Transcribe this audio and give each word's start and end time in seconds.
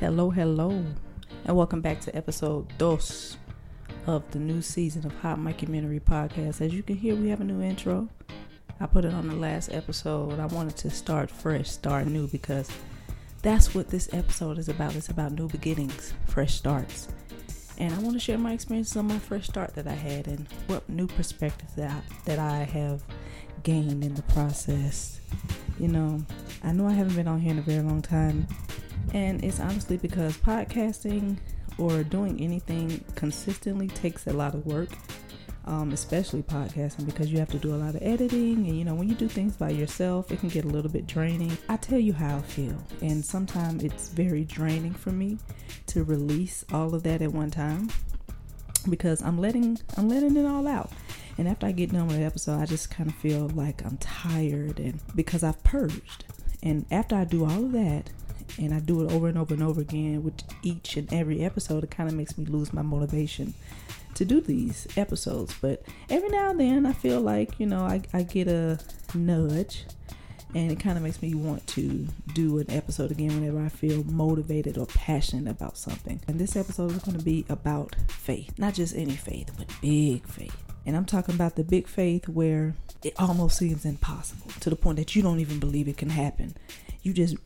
Hello, 0.00 0.30
hello, 0.30 0.82
and 1.44 1.54
welcome 1.54 1.82
back 1.82 2.00
to 2.00 2.16
episode 2.16 2.66
dos 2.78 3.36
of 4.06 4.22
the 4.30 4.38
new 4.38 4.62
season 4.62 5.04
of 5.04 5.12
Hot 5.16 5.36
Mockumentary 5.36 6.00
Podcast. 6.00 6.62
As 6.62 6.72
you 6.72 6.82
can 6.82 6.96
hear, 6.96 7.14
we 7.14 7.28
have 7.28 7.42
a 7.42 7.44
new 7.44 7.60
intro. 7.60 8.08
I 8.80 8.86
put 8.86 9.04
it 9.04 9.12
on 9.12 9.28
the 9.28 9.34
last 9.34 9.70
episode. 9.74 10.40
I 10.40 10.46
wanted 10.46 10.78
to 10.78 10.88
start 10.88 11.30
fresh, 11.30 11.68
start 11.68 12.06
new, 12.06 12.28
because 12.28 12.70
that's 13.42 13.74
what 13.74 13.88
this 13.88 14.08
episode 14.14 14.56
is 14.56 14.70
about. 14.70 14.96
It's 14.96 15.10
about 15.10 15.32
new 15.32 15.48
beginnings, 15.48 16.14
fresh 16.28 16.54
starts. 16.54 17.08
And 17.76 17.92
I 17.92 17.98
want 17.98 18.14
to 18.14 18.20
share 18.20 18.38
my 18.38 18.54
experiences 18.54 18.96
on 18.96 19.06
my 19.06 19.18
fresh 19.18 19.48
start 19.48 19.74
that 19.74 19.86
I 19.86 19.92
had 19.92 20.28
and 20.28 20.48
what 20.66 20.88
new 20.88 21.08
perspectives 21.08 21.74
that 21.74 21.90
I, 21.90 22.00
that 22.24 22.38
I 22.38 22.60
have 22.60 23.02
gained 23.64 24.02
in 24.02 24.14
the 24.14 24.22
process. 24.22 25.20
You 25.78 25.88
know, 25.88 26.24
I 26.64 26.72
know 26.72 26.86
I 26.86 26.92
haven't 26.92 27.16
been 27.16 27.28
on 27.28 27.40
here 27.40 27.52
in 27.52 27.58
a 27.58 27.62
very 27.62 27.82
long 27.82 28.00
time, 28.00 28.48
and 29.12 29.44
it's 29.44 29.60
honestly 29.60 29.96
because 29.96 30.36
podcasting 30.36 31.38
or 31.78 32.02
doing 32.02 32.40
anything 32.40 33.02
consistently 33.14 33.88
takes 33.88 34.26
a 34.26 34.32
lot 34.32 34.54
of 34.54 34.66
work, 34.66 34.90
um, 35.64 35.92
especially 35.92 36.42
podcasting 36.42 37.06
because 37.06 37.32
you 37.32 37.38
have 37.38 37.50
to 37.50 37.58
do 37.58 37.74
a 37.74 37.76
lot 37.76 37.94
of 37.94 38.02
editing. 38.02 38.66
And 38.66 38.78
you 38.78 38.84
know, 38.84 38.94
when 38.94 39.08
you 39.08 39.14
do 39.14 39.28
things 39.28 39.56
by 39.56 39.70
yourself, 39.70 40.30
it 40.30 40.40
can 40.40 40.48
get 40.48 40.64
a 40.64 40.68
little 40.68 40.90
bit 40.90 41.06
draining. 41.06 41.56
I 41.68 41.76
tell 41.76 41.98
you 41.98 42.12
how 42.12 42.38
I 42.38 42.42
feel, 42.42 42.76
and 43.00 43.24
sometimes 43.24 43.82
it's 43.82 44.08
very 44.08 44.44
draining 44.44 44.94
for 44.94 45.10
me 45.10 45.38
to 45.86 46.04
release 46.04 46.64
all 46.72 46.94
of 46.94 47.02
that 47.04 47.22
at 47.22 47.32
one 47.32 47.50
time 47.50 47.88
because 48.88 49.22
I'm 49.22 49.38
letting 49.38 49.78
I'm 49.96 50.08
letting 50.08 50.36
it 50.36 50.46
all 50.46 50.66
out. 50.66 50.90
And 51.38 51.48
after 51.48 51.66
I 51.66 51.72
get 51.72 51.92
done 51.92 52.06
with 52.06 52.18
the 52.18 52.24
episode, 52.24 52.60
I 52.60 52.66
just 52.66 52.90
kind 52.90 53.08
of 53.08 53.16
feel 53.16 53.48
like 53.50 53.84
I'm 53.84 53.96
tired 53.96 54.78
and 54.78 55.00
because 55.14 55.42
I've 55.42 55.62
purged. 55.64 56.24
And 56.62 56.84
after 56.90 57.16
I 57.16 57.24
do 57.24 57.44
all 57.44 57.64
of 57.64 57.72
that, 57.72 58.10
and 58.58 58.74
I 58.74 58.80
do 58.80 59.02
it 59.02 59.12
over 59.12 59.28
and 59.28 59.38
over 59.38 59.54
and 59.54 59.62
over 59.62 59.80
again 59.80 60.22
with 60.22 60.42
each 60.62 60.96
and 60.96 61.12
every 61.12 61.42
episode, 61.42 61.84
it 61.84 61.90
kind 61.90 62.08
of 62.08 62.14
makes 62.14 62.36
me 62.36 62.44
lose 62.44 62.72
my 62.72 62.82
motivation 62.82 63.54
to 64.14 64.24
do 64.24 64.40
these 64.40 64.86
episodes. 64.96 65.54
But 65.60 65.82
every 66.08 66.28
now 66.28 66.50
and 66.50 66.60
then, 66.60 66.86
I 66.86 66.92
feel 66.92 67.20
like, 67.20 67.58
you 67.58 67.66
know, 67.66 67.82
I, 67.82 68.02
I 68.12 68.22
get 68.22 68.48
a 68.48 68.78
nudge 69.14 69.84
and 70.54 70.72
it 70.72 70.80
kind 70.80 70.96
of 70.96 71.04
makes 71.04 71.22
me 71.22 71.34
want 71.34 71.66
to 71.68 72.06
do 72.34 72.58
an 72.58 72.70
episode 72.70 73.10
again 73.10 73.34
whenever 73.34 73.64
I 73.64 73.68
feel 73.68 74.02
motivated 74.04 74.78
or 74.78 74.86
passionate 74.86 75.50
about 75.50 75.78
something. 75.78 76.20
And 76.26 76.38
this 76.38 76.56
episode 76.56 76.90
is 76.92 77.02
going 77.02 77.18
to 77.18 77.24
be 77.24 77.44
about 77.48 77.94
faith, 78.08 78.58
not 78.58 78.74
just 78.74 78.96
any 78.96 79.14
faith, 79.14 79.50
but 79.56 79.68
big 79.80 80.26
faith. 80.26 80.56
And 80.86 80.96
I'm 80.96 81.04
talking 81.04 81.34
about 81.34 81.56
the 81.56 81.62
big 81.62 81.86
faith 81.86 82.28
where 82.28 82.74
it 83.04 83.14
almost 83.18 83.58
seems 83.58 83.84
impossible 83.84 84.50
to 84.60 84.70
the 84.70 84.76
point 84.76 84.98
that 84.98 85.14
you 85.14 85.22
don't 85.22 85.40
even 85.40 85.60
believe 85.60 85.88
it 85.88 85.96
can 85.96 86.10
happen. 86.10 86.56
You 87.02 87.12
just 87.12 87.36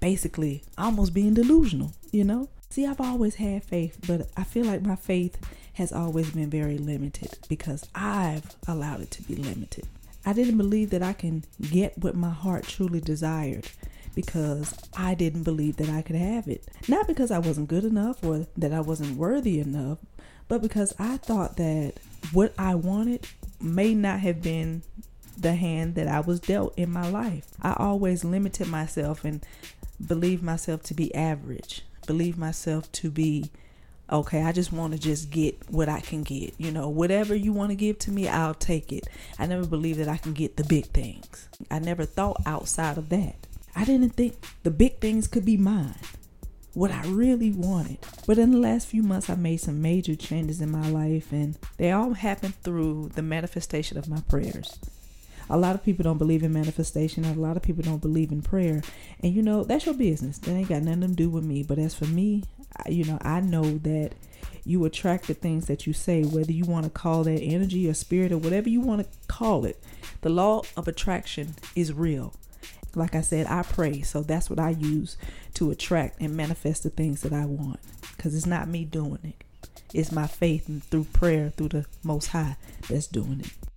basically 0.00 0.62
almost 0.76 1.14
being 1.14 1.34
delusional, 1.34 1.92
you 2.10 2.24
know? 2.24 2.48
See, 2.70 2.86
I've 2.86 3.00
always 3.00 3.36
had 3.36 3.62
faith, 3.62 3.98
but 4.06 4.28
I 4.36 4.44
feel 4.44 4.64
like 4.64 4.82
my 4.82 4.96
faith 4.96 5.38
has 5.74 5.92
always 5.92 6.30
been 6.30 6.50
very 6.50 6.78
limited 6.78 7.38
because 7.48 7.88
I've 7.94 8.56
allowed 8.66 9.00
it 9.00 9.10
to 9.12 9.22
be 9.22 9.36
limited. 9.36 9.86
I 10.26 10.32
didn't 10.32 10.56
believe 10.56 10.90
that 10.90 11.02
I 11.02 11.12
can 11.12 11.44
get 11.60 11.98
what 11.98 12.16
my 12.16 12.30
heart 12.30 12.64
truly 12.64 13.00
desired 13.00 13.68
because 14.14 14.74
I 14.96 15.14
didn't 15.14 15.42
believe 15.42 15.76
that 15.76 15.88
I 15.88 16.02
could 16.02 16.16
have 16.16 16.48
it. 16.48 16.64
Not 16.88 17.06
because 17.06 17.30
I 17.30 17.38
wasn't 17.38 17.68
good 17.68 17.84
enough 17.84 18.24
or 18.24 18.46
that 18.56 18.72
I 18.72 18.80
wasn't 18.80 19.16
worthy 19.16 19.60
enough, 19.60 19.98
but 20.48 20.62
because 20.62 20.94
I 20.98 21.16
thought 21.18 21.56
that 21.56 21.94
what 22.32 22.54
I 22.58 22.74
wanted 22.74 23.26
may 23.60 23.94
not 23.94 24.20
have 24.20 24.42
been 24.42 24.82
the 25.34 25.54
hand 25.54 25.94
that 25.94 26.08
I 26.08 26.20
was 26.20 26.40
dealt 26.40 26.76
in 26.76 26.90
my 26.90 27.08
life. 27.08 27.46
I 27.60 27.74
always 27.78 28.24
limited 28.24 28.68
myself 28.68 29.24
and 29.24 29.44
believed 30.04 30.42
myself 30.42 30.82
to 30.84 30.94
be 30.94 31.14
average, 31.14 31.82
believed 32.06 32.38
myself 32.38 32.90
to 32.92 33.10
be 33.10 33.50
okay, 34.10 34.42
I 34.42 34.52
just 34.52 34.72
want 34.72 34.92
to 34.92 34.98
just 34.98 35.30
get 35.30 35.56
what 35.70 35.88
I 35.88 36.00
can 36.00 36.22
get. 36.22 36.54
You 36.58 36.70
know, 36.70 36.88
whatever 36.88 37.34
you 37.34 37.52
want 37.52 37.70
to 37.70 37.74
give 37.74 37.98
to 38.00 38.12
me, 38.12 38.28
I'll 38.28 38.54
take 38.54 38.92
it. 38.92 39.08
I 39.38 39.46
never 39.46 39.66
believed 39.66 39.98
that 39.98 40.08
I 40.08 40.18
can 40.18 40.34
get 40.34 40.56
the 40.56 40.64
big 40.64 40.86
things. 40.86 41.48
I 41.70 41.78
never 41.78 42.04
thought 42.04 42.42
outside 42.44 42.98
of 42.98 43.08
that. 43.08 43.46
I 43.74 43.84
didn't 43.84 44.10
think 44.10 44.34
the 44.62 44.70
big 44.70 44.98
things 44.98 45.26
could 45.26 45.44
be 45.44 45.56
mine 45.56 45.94
what 46.74 46.90
I 46.90 47.02
really 47.06 47.52
wanted. 47.52 47.98
But 48.26 48.38
in 48.38 48.50
the 48.50 48.58
last 48.58 48.88
few 48.88 49.02
months, 49.02 49.30
I 49.30 49.36
made 49.36 49.58
some 49.58 49.80
major 49.80 50.16
changes 50.16 50.60
in 50.60 50.70
my 50.70 50.88
life, 50.88 51.32
and 51.32 51.56
they 51.76 51.92
all 51.92 52.14
happened 52.14 52.56
through 52.62 53.12
the 53.14 53.22
manifestation 53.22 53.96
of 53.96 54.08
my 54.08 54.20
prayers. 54.28 54.78
A 55.50 55.56
lot 55.56 55.74
of 55.74 55.84
people 55.84 56.02
don't 56.02 56.18
believe 56.18 56.42
in 56.42 56.52
manifestation, 56.52 57.24
and 57.24 57.36
a 57.36 57.40
lot 57.40 57.56
of 57.56 57.62
people 57.62 57.82
don't 57.82 58.00
believe 58.00 58.32
in 58.32 58.42
prayer. 58.42 58.82
And 59.20 59.34
you 59.34 59.42
know, 59.42 59.64
that's 59.64 59.86
your 59.86 59.94
business. 59.94 60.38
That 60.38 60.52
ain't 60.52 60.68
got 60.68 60.82
nothing 60.82 61.02
to 61.02 61.08
do 61.08 61.28
with 61.28 61.44
me. 61.44 61.62
But 61.62 61.78
as 61.78 61.94
for 61.94 62.06
me, 62.06 62.44
I, 62.76 62.90
you 62.90 63.04
know, 63.04 63.18
I 63.20 63.40
know 63.40 63.78
that 63.78 64.12
you 64.64 64.84
attract 64.84 65.26
the 65.26 65.34
things 65.34 65.66
that 65.66 65.86
you 65.86 65.92
say, 65.92 66.22
whether 66.22 66.52
you 66.52 66.64
want 66.64 66.84
to 66.84 66.90
call 66.90 67.24
that 67.24 67.40
energy 67.40 67.88
or 67.88 67.94
spirit 67.94 68.32
or 68.32 68.38
whatever 68.38 68.68
you 68.68 68.80
want 68.80 69.02
to 69.02 69.18
call 69.28 69.64
it. 69.66 69.82
The 70.22 70.30
law 70.30 70.62
of 70.76 70.88
attraction 70.88 71.54
is 71.76 71.92
real. 71.92 72.34
Like 72.94 73.14
I 73.14 73.20
said, 73.20 73.46
I 73.46 73.62
pray. 73.62 74.02
So 74.02 74.22
that's 74.22 74.48
what 74.48 74.58
I 74.58 74.70
use 74.70 75.16
to 75.54 75.70
attract 75.70 76.20
and 76.20 76.36
manifest 76.36 76.84
the 76.84 76.90
things 76.90 77.22
that 77.22 77.32
I 77.32 77.44
want. 77.44 77.80
Because 78.16 78.34
it's 78.34 78.46
not 78.46 78.68
me 78.68 78.84
doing 78.84 79.18
it, 79.24 79.44
it's 79.92 80.12
my 80.12 80.26
faith 80.26 80.68
and 80.68 80.82
through 80.82 81.04
prayer, 81.04 81.50
through 81.50 81.68
the 81.68 81.86
Most 82.02 82.28
High, 82.28 82.56
that's 82.88 83.06
doing 83.06 83.40
it. 83.40 83.73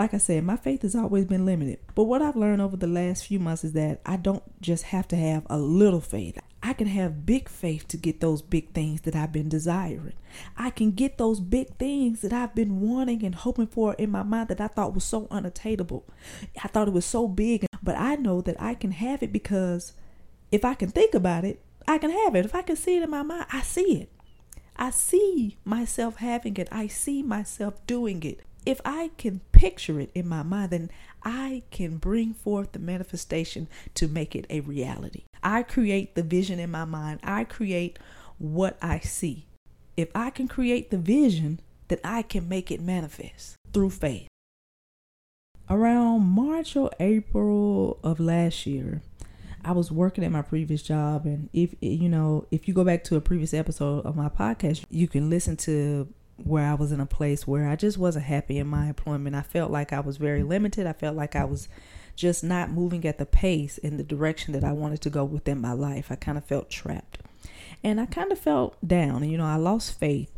Like 0.00 0.14
I 0.14 0.16
said, 0.16 0.44
my 0.44 0.56
faith 0.56 0.80
has 0.80 0.94
always 0.94 1.26
been 1.26 1.44
limited. 1.44 1.78
But 1.94 2.04
what 2.04 2.22
I've 2.22 2.34
learned 2.34 2.62
over 2.62 2.74
the 2.74 2.86
last 2.86 3.26
few 3.26 3.38
months 3.38 3.64
is 3.64 3.74
that 3.74 4.00
I 4.06 4.16
don't 4.16 4.42
just 4.62 4.84
have 4.84 5.06
to 5.08 5.16
have 5.16 5.46
a 5.50 5.58
little 5.58 6.00
faith. 6.00 6.38
I 6.62 6.72
can 6.72 6.86
have 6.86 7.26
big 7.26 7.50
faith 7.50 7.86
to 7.88 7.98
get 7.98 8.22
those 8.22 8.40
big 8.40 8.72
things 8.72 9.02
that 9.02 9.14
I've 9.14 9.30
been 9.30 9.50
desiring. 9.50 10.14
I 10.56 10.70
can 10.70 10.92
get 10.92 11.18
those 11.18 11.38
big 11.38 11.76
things 11.76 12.22
that 12.22 12.32
I've 12.32 12.54
been 12.54 12.80
wanting 12.80 13.22
and 13.26 13.34
hoping 13.34 13.66
for 13.66 13.92
in 13.92 14.10
my 14.10 14.22
mind 14.22 14.48
that 14.48 14.60
I 14.62 14.68
thought 14.68 14.94
was 14.94 15.04
so 15.04 15.28
unattainable. 15.30 16.06
I 16.64 16.68
thought 16.68 16.88
it 16.88 16.94
was 16.94 17.04
so 17.04 17.28
big, 17.28 17.66
but 17.82 17.96
I 17.98 18.14
know 18.16 18.40
that 18.40 18.56
I 18.58 18.76
can 18.76 18.92
have 18.92 19.22
it 19.22 19.34
because 19.34 19.92
if 20.50 20.64
I 20.64 20.72
can 20.72 20.88
think 20.88 21.14
about 21.14 21.44
it, 21.44 21.60
I 21.86 21.98
can 21.98 22.10
have 22.10 22.34
it. 22.34 22.46
If 22.46 22.54
I 22.54 22.62
can 22.62 22.76
see 22.76 22.96
it 22.96 23.02
in 23.02 23.10
my 23.10 23.22
mind, 23.22 23.48
I 23.52 23.60
see 23.60 24.00
it. 24.00 24.10
I 24.76 24.92
see 24.92 25.58
myself 25.62 26.16
having 26.16 26.56
it. 26.56 26.68
I 26.72 26.86
see 26.86 27.22
myself 27.22 27.86
doing 27.86 28.22
it. 28.22 28.40
If 28.66 28.80
I 28.84 29.10
can 29.16 29.40
picture 29.52 30.00
it 30.00 30.10
in 30.14 30.28
my 30.28 30.42
mind, 30.42 30.70
then 30.70 30.90
I 31.22 31.62
can 31.70 31.96
bring 31.96 32.34
forth 32.34 32.72
the 32.72 32.78
manifestation 32.78 33.68
to 33.94 34.06
make 34.06 34.36
it 34.36 34.46
a 34.50 34.60
reality. 34.60 35.24
I 35.42 35.62
create 35.62 36.14
the 36.14 36.22
vision 36.22 36.58
in 36.58 36.70
my 36.70 36.84
mind. 36.84 37.20
I 37.22 37.44
create 37.44 37.98
what 38.38 38.76
I 38.82 39.00
see. 39.00 39.46
If 39.96 40.08
I 40.14 40.30
can 40.30 40.48
create 40.48 40.90
the 40.90 40.98
vision, 40.98 41.60
then 41.88 41.98
I 42.04 42.22
can 42.22 42.48
make 42.48 42.70
it 42.70 42.80
manifest 42.80 43.56
through 43.72 43.90
faith. 43.90 44.28
Around 45.68 46.22
March 46.26 46.76
or 46.76 46.90
April 46.98 47.98
of 48.02 48.18
last 48.18 48.66
year, 48.66 49.02
I 49.64 49.72
was 49.72 49.92
working 49.92 50.24
at 50.24 50.32
my 50.32 50.42
previous 50.42 50.82
job 50.82 51.26
and 51.26 51.48
if 51.52 51.74
you 51.80 52.08
know, 52.08 52.46
if 52.50 52.66
you 52.66 52.74
go 52.74 52.84
back 52.84 53.04
to 53.04 53.16
a 53.16 53.20
previous 53.20 53.54
episode 53.54 54.04
of 54.04 54.16
my 54.16 54.28
podcast, 54.28 54.84
you 54.90 55.06
can 55.06 55.30
listen 55.30 55.56
to 55.58 56.08
where 56.46 56.66
I 56.66 56.74
was 56.74 56.92
in 56.92 57.00
a 57.00 57.06
place 57.06 57.46
where 57.46 57.68
I 57.68 57.76
just 57.76 57.98
wasn't 57.98 58.26
happy 58.26 58.58
in 58.58 58.66
my 58.66 58.86
employment. 58.86 59.36
I 59.36 59.42
felt 59.42 59.70
like 59.70 59.92
I 59.92 60.00
was 60.00 60.16
very 60.16 60.42
limited. 60.42 60.86
I 60.86 60.92
felt 60.92 61.16
like 61.16 61.36
I 61.36 61.44
was 61.44 61.68
just 62.16 62.44
not 62.44 62.70
moving 62.70 63.04
at 63.06 63.18
the 63.18 63.26
pace 63.26 63.78
in 63.78 63.96
the 63.96 64.02
direction 64.02 64.52
that 64.52 64.64
I 64.64 64.72
wanted 64.72 65.00
to 65.02 65.10
go 65.10 65.24
within 65.24 65.60
my 65.60 65.72
life. 65.72 66.10
I 66.10 66.16
kind 66.16 66.36
of 66.36 66.44
felt 66.44 66.70
trapped. 66.70 67.18
And 67.82 68.00
I 68.00 68.06
kind 68.06 68.30
of 68.30 68.38
felt 68.38 68.76
down. 68.86 69.22
And, 69.22 69.32
you 69.32 69.38
know, 69.38 69.46
I 69.46 69.56
lost 69.56 69.98
faith 69.98 70.30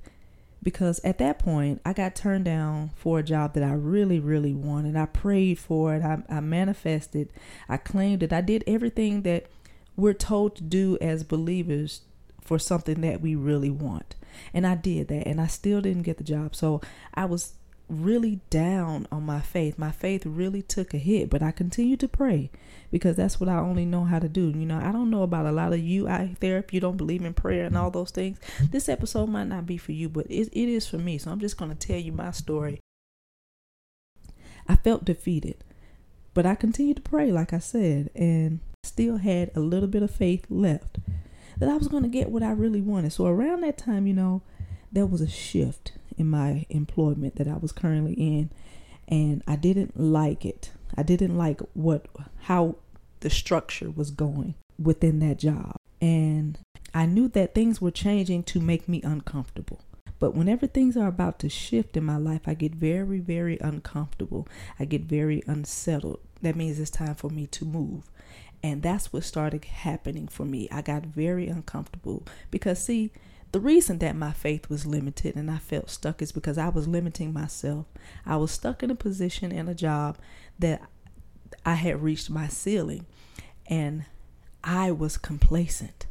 because 0.62 1.00
at 1.02 1.18
that 1.18 1.38
point 1.38 1.80
I 1.84 1.92
got 1.92 2.14
turned 2.14 2.44
down 2.44 2.90
for 2.94 3.18
a 3.18 3.22
job 3.22 3.54
that 3.54 3.64
I 3.64 3.72
really, 3.72 4.20
really 4.20 4.54
wanted. 4.54 4.96
I 4.96 5.06
prayed 5.06 5.58
for 5.58 5.94
it, 5.94 6.02
I, 6.02 6.22
I 6.28 6.40
manifested, 6.40 7.30
I 7.68 7.76
claimed 7.78 8.22
it, 8.22 8.32
I 8.32 8.40
did 8.40 8.62
everything 8.66 9.22
that 9.22 9.46
we're 9.96 10.14
told 10.14 10.56
to 10.56 10.62
do 10.62 10.96
as 11.00 11.24
believers 11.24 12.02
for 12.52 12.58
something 12.58 13.00
that 13.00 13.22
we 13.22 13.34
really 13.34 13.70
want. 13.70 14.14
And 14.52 14.66
I 14.66 14.74
did 14.74 15.08
that, 15.08 15.26
and 15.26 15.40
I 15.40 15.46
still 15.46 15.80
didn't 15.80 16.02
get 16.02 16.18
the 16.18 16.24
job. 16.24 16.54
So 16.54 16.82
I 17.14 17.24
was 17.24 17.54
really 17.88 18.40
down 18.50 19.06
on 19.10 19.22
my 19.22 19.40
faith. 19.40 19.78
My 19.78 19.90
faith 19.90 20.26
really 20.26 20.60
took 20.60 20.92
a 20.92 20.98
hit, 20.98 21.30
but 21.30 21.42
I 21.42 21.50
continued 21.50 22.00
to 22.00 22.08
pray 22.08 22.50
because 22.90 23.16
that's 23.16 23.40
what 23.40 23.48
I 23.48 23.56
only 23.56 23.86
know 23.86 24.04
how 24.04 24.18
to 24.18 24.28
do. 24.28 24.50
You 24.50 24.66
know, 24.66 24.78
I 24.78 24.92
don't 24.92 25.08
know 25.08 25.22
about 25.22 25.46
a 25.46 25.50
lot 25.52 25.72
of 25.72 25.78
you 25.80 26.08
out 26.08 26.40
there 26.40 26.58
if 26.58 26.74
you 26.74 26.80
don't 26.80 26.98
believe 26.98 27.24
in 27.24 27.32
prayer 27.32 27.64
and 27.64 27.74
all 27.74 27.90
those 27.90 28.10
things. 28.10 28.38
This 28.60 28.86
episode 28.86 29.30
might 29.30 29.48
not 29.48 29.64
be 29.64 29.78
for 29.78 29.92
you, 29.92 30.10
but 30.10 30.26
it, 30.26 30.50
it 30.52 30.68
is 30.68 30.86
for 30.86 30.98
me. 30.98 31.16
So 31.16 31.30
I'm 31.30 31.40
just 31.40 31.56
going 31.56 31.74
to 31.74 31.86
tell 31.86 31.98
you 31.98 32.12
my 32.12 32.32
story. 32.32 32.80
I 34.68 34.76
felt 34.76 35.06
defeated, 35.06 35.64
but 36.34 36.44
I 36.44 36.54
continued 36.54 36.96
to 36.96 37.02
pray, 37.02 37.32
like 37.32 37.54
I 37.54 37.60
said, 37.60 38.10
and 38.14 38.60
still 38.84 39.16
had 39.16 39.50
a 39.56 39.60
little 39.60 39.88
bit 39.88 40.02
of 40.02 40.10
faith 40.10 40.44
left 40.50 40.98
that 41.62 41.70
I 41.70 41.76
was 41.76 41.86
going 41.86 42.02
to 42.02 42.08
get 42.08 42.28
what 42.28 42.42
I 42.42 42.50
really 42.50 42.80
wanted. 42.80 43.12
So 43.12 43.24
around 43.26 43.60
that 43.60 43.78
time, 43.78 44.08
you 44.08 44.14
know, 44.14 44.42
there 44.90 45.06
was 45.06 45.20
a 45.20 45.28
shift 45.28 45.92
in 46.18 46.28
my 46.28 46.66
employment 46.70 47.36
that 47.36 47.46
I 47.46 47.56
was 47.56 47.70
currently 47.70 48.14
in 48.14 48.50
and 49.06 49.44
I 49.46 49.54
didn't 49.54 49.96
like 49.96 50.44
it. 50.44 50.72
I 50.96 51.04
didn't 51.04 51.38
like 51.38 51.60
what 51.74 52.06
how 52.40 52.74
the 53.20 53.30
structure 53.30 53.92
was 53.92 54.10
going 54.10 54.56
within 54.76 55.20
that 55.20 55.38
job. 55.38 55.76
And 56.00 56.58
I 56.92 57.06
knew 57.06 57.28
that 57.28 57.54
things 57.54 57.80
were 57.80 57.92
changing 57.92 58.42
to 58.42 58.60
make 58.60 58.88
me 58.88 59.00
uncomfortable. 59.04 59.82
But 60.18 60.34
whenever 60.34 60.66
things 60.66 60.96
are 60.96 61.06
about 61.06 61.38
to 61.40 61.48
shift 61.48 61.96
in 61.96 62.02
my 62.02 62.16
life, 62.16 62.42
I 62.46 62.54
get 62.54 62.74
very, 62.74 63.20
very 63.20 63.56
uncomfortable. 63.60 64.48
I 64.80 64.84
get 64.84 65.02
very 65.02 65.44
unsettled. 65.46 66.18
That 66.42 66.56
means 66.56 66.80
it's 66.80 66.90
time 66.90 67.14
for 67.14 67.30
me 67.30 67.46
to 67.46 67.64
move. 67.64 68.10
And 68.62 68.82
that's 68.82 69.12
what 69.12 69.24
started 69.24 69.64
happening 69.64 70.28
for 70.28 70.44
me. 70.44 70.68
I 70.70 70.82
got 70.82 71.04
very 71.04 71.48
uncomfortable 71.48 72.24
because, 72.50 72.84
see, 72.84 73.10
the 73.50 73.60
reason 73.60 73.98
that 73.98 74.16
my 74.16 74.32
faith 74.32 74.70
was 74.70 74.86
limited 74.86 75.36
and 75.36 75.50
I 75.50 75.58
felt 75.58 75.90
stuck 75.90 76.22
is 76.22 76.32
because 76.32 76.58
I 76.58 76.68
was 76.68 76.88
limiting 76.88 77.32
myself. 77.32 77.86
I 78.24 78.36
was 78.36 78.50
stuck 78.50 78.82
in 78.82 78.90
a 78.90 78.94
position 78.94 79.52
and 79.52 79.68
a 79.68 79.74
job 79.74 80.16
that 80.58 80.82
I 81.66 81.74
had 81.74 82.02
reached 82.02 82.30
my 82.30 82.48
ceiling 82.48 83.04
and 83.66 84.06
I 84.64 84.90
was 84.90 85.18
complacent. 85.18 86.06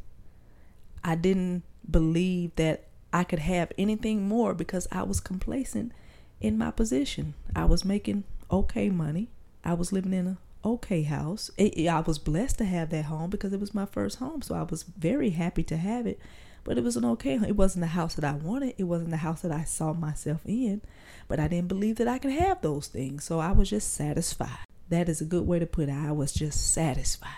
I 1.02 1.16
didn't 1.16 1.64
believe 1.90 2.54
that 2.56 2.84
I 3.12 3.24
could 3.24 3.40
have 3.40 3.72
anything 3.76 4.28
more 4.28 4.54
because 4.54 4.86
I 4.92 5.02
was 5.02 5.20
complacent 5.20 5.92
in 6.40 6.58
my 6.58 6.70
position. 6.70 7.34
I 7.56 7.64
was 7.64 7.84
making 7.84 8.24
okay 8.50 8.88
money. 8.88 9.30
I 9.64 9.74
was 9.74 9.92
living 9.92 10.12
in 10.12 10.26
a 10.26 10.38
okay 10.64 11.02
house. 11.02 11.50
It, 11.56 11.88
I 11.88 12.00
was 12.00 12.18
blessed 12.18 12.58
to 12.58 12.64
have 12.64 12.90
that 12.90 13.06
home 13.06 13.30
because 13.30 13.52
it 13.52 13.60
was 13.60 13.74
my 13.74 13.86
first 13.86 14.18
home, 14.18 14.42
so 14.42 14.54
I 14.54 14.62
was 14.62 14.82
very 14.82 15.30
happy 15.30 15.62
to 15.64 15.76
have 15.76 16.06
it. 16.06 16.18
But 16.64 16.78
it 16.78 16.84
was 16.84 16.96
an 16.96 17.04
okay 17.04 17.36
home. 17.36 17.48
It 17.48 17.56
wasn't 17.56 17.82
the 17.82 17.88
house 17.88 18.14
that 18.14 18.24
I 18.24 18.34
wanted. 18.34 18.74
It 18.78 18.84
wasn't 18.84 19.10
the 19.10 19.16
house 19.16 19.42
that 19.42 19.50
I 19.50 19.64
saw 19.64 19.92
myself 19.92 20.40
in. 20.46 20.80
But 21.26 21.40
I 21.40 21.48
didn't 21.48 21.68
believe 21.68 21.96
that 21.96 22.08
I 22.08 22.18
could 22.18 22.32
have 22.32 22.62
those 22.62 22.86
things, 22.86 23.24
so 23.24 23.40
I 23.40 23.52
was 23.52 23.70
just 23.70 23.94
satisfied. 23.94 24.66
That 24.88 25.08
is 25.08 25.20
a 25.20 25.26
good 25.26 25.46
way 25.46 25.58
to 25.58 25.66
put 25.66 25.88
it. 25.88 25.92
I 25.92 26.12
was 26.12 26.32
just 26.32 26.72
satisfied 26.72 27.30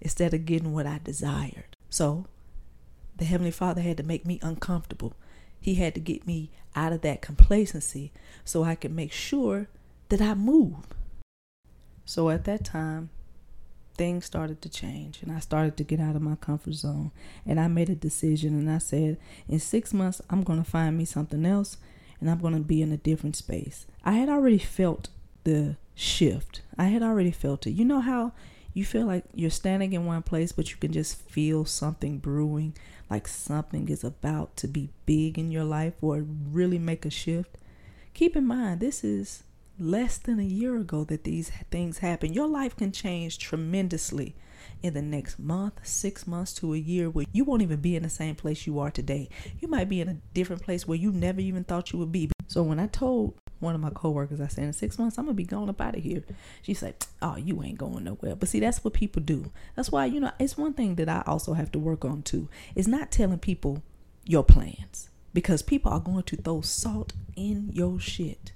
instead 0.00 0.34
of 0.34 0.44
getting 0.44 0.72
what 0.72 0.86
I 0.86 1.00
desired. 1.02 1.76
So 1.88 2.26
the 3.16 3.24
Heavenly 3.24 3.52
Father 3.52 3.80
had 3.80 3.96
to 3.98 4.02
make 4.02 4.26
me 4.26 4.38
uncomfortable. 4.42 5.14
He 5.60 5.76
had 5.76 5.94
to 5.94 6.00
get 6.00 6.26
me 6.26 6.50
out 6.74 6.92
of 6.92 7.02
that 7.02 7.22
complacency 7.22 8.12
so 8.44 8.64
I 8.64 8.74
could 8.74 8.90
make 8.90 9.12
sure 9.12 9.68
that 10.08 10.20
I 10.20 10.34
move. 10.34 10.86
So 12.12 12.28
at 12.28 12.44
that 12.44 12.62
time, 12.62 13.08
things 13.94 14.26
started 14.26 14.60
to 14.60 14.68
change 14.68 15.22
and 15.22 15.32
I 15.32 15.38
started 15.38 15.78
to 15.78 15.82
get 15.82 15.98
out 15.98 16.14
of 16.14 16.20
my 16.20 16.34
comfort 16.34 16.74
zone. 16.74 17.10
And 17.46 17.58
I 17.58 17.68
made 17.68 17.88
a 17.88 17.94
decision 17.94 18.52
and 18.52 18.70
I 18.70 18.76
said, 18.76 19.16
in 19.48 19.58
six 19.58 19.94
months, 19.94 20.20
I'm 20.28 20.42
going 20.42 20.62
to 20.62 20.70
find 20.70 20.98
me 20.98 21.06
something 21.06 21.46
else 21.46 21.78
and 22.20 22.30
I'm 22.30 22.38
going 22.38 22.52
to 22.52 22.60
be 22.60 22.82
in 22.82 22.92
a 22.92 22.98
different 22.98 23.34
space. 23.36 23.86
I 24.04 24.12
had 24.12 24.28
already 24.28 24.58
felt 24.58 25.08
the 25.44 25.76
shift, 25.94 26.60
I 26.76 26.88
had 26.88 27.02
already 27.02 27.30
felt 27.30 27.66
it. 27.66 27.70
You 27.70 27.86
know 27.86 28.00
how 28.00 28.32
you 28.74 28.84
feel 28.84 29.06
like 29.06 29.24
you're 29.32 29.48
standing 29.48 29.94
in 29.94 30.04
one 30.04 30.22
place, 30.22 30.52
but 30.52 30.70
you 30.70 30.76
can 30.76 30.92
just 30.92 31.16
feel 31.30 31.64
something 31.64 32.18
brewing, 32.18 32.76
like 33.08 33.26
something 33.26 33.88
is 33.88 34.04
about 34.04 34.54
to 34.58 34.68
be 34.68 34.90
big 35.06 35.38
in 35.38 35.50
your 35.50 35.64
life 35.64 35.94
or 36.02 36.26
really 36.50 36.78
make 36.78 37.06
a 37.06 37.10
shift. 37.10 37.56
Keep 38.12 38.36
in 38.36 38.46
mind, 38.46 38.80
this 38.80 39.02
is 39.02 39.44
less 39.82 40.18
than 40.18 40.38
a 40.38 40.44
year 40.44 40.76
ago 40.76 41.04
that 41.04 41.24
these 41.24 41.50
things 41.70 41.98
happen. 41.98 42.32
Your 42.32 42.46
life 42.46 42.76
can 42.76 42.92
change 42.92 43.38
tremendously 43.38 44.34
in 44.82 44.94
the 44.94 45.02
next 45.02 45.38
month, 45.38 45.74
six 45.82 46.26
months 46.26 46.52
to 46.54 46.74
a 46.74 46.78
year 46.78 47.10
where 47.10 47.26
you 47.32 47.44
won't 47.44 47.62
even 47.62 47.80
be 47.80 47.96
in 47.96 48.02
the 48.02 48.08
same 48.08 48.34
place 48.34 48.66
you 48.66 48.78
are 48.78 48.90
today. 48.90 49.28
You 49.60 49.68
might 49.68 49.88
be 49.88 50.00
in 50.00 50.08
a 50.08 50.18
different 50.34 50.62
place 50.62 50.86
where 50.86 50.98
you 50.98 51.12
never 51.12 51.40
even 51.40 51.64
thought 51.64 51.92
you 51.92 51.98
would 51.98 52.12
be. 52.12 52.30
So 52.46 52.62
when 52.62 52.78
I 52.78 52.86
told 52.86 53.34
one 53.60 53.74
of 53.74 53.80
my 53.80 53.90
coworkers, 53.90 54.40
I 54.40 54.48
said, 54.48 54.64
in 54.64 54.72
six 54.72 54.98
months, 54.98 55.18
I'm 55.18 55.26
gonna 55.26 55.34
be 55.34 55.44
going 55.44 55.68
up 55.68 55.80
out 55.80 55.96
of 55.96 56.02
here. 56.02 56.22
She 56.62 56.74
said, 56.74 56.94
Oh, 57.20 57.36
you 57.36 57.62
ain't 57.62 57.78
going 57.78 58.04
nowhere. 58.04 58.36
But 58.36 58.48
see, 58.48 58.60
that's 58.60 58.84
what 58.84 58.94
people 58.94 59.22
do. 59.22 59.50
That's 59.76 59.90
why, 59.90 60.06
you 60.06 60.20
know, 60.20 60.32
it's 60.38 60.58
one 60.58 60.74
thing 60.74 60.96
that 60.96 61.08
I 61.08 61.22
also 61.26 61.54
have 61.54 61.70
to 61.72 61.78
work 61.78 62.04
on 62.04 62.22
too. 62.22 62.48
Is 62.74 62.88
not 62.88 63.10
telling 63.10 63.38
people 63.38 63.82
your 64.24 64.44
plans. 64.44 65.08
Because 65.34 65.62
people 65.62 65.90
are 65.90 66.00
going 66.00 66.24
to 66.24 66.36
throw 66.36 66.60
salt 66.60 67.14
in 67.36 67.70
your 67.72 67.98
shit 67.98 68.52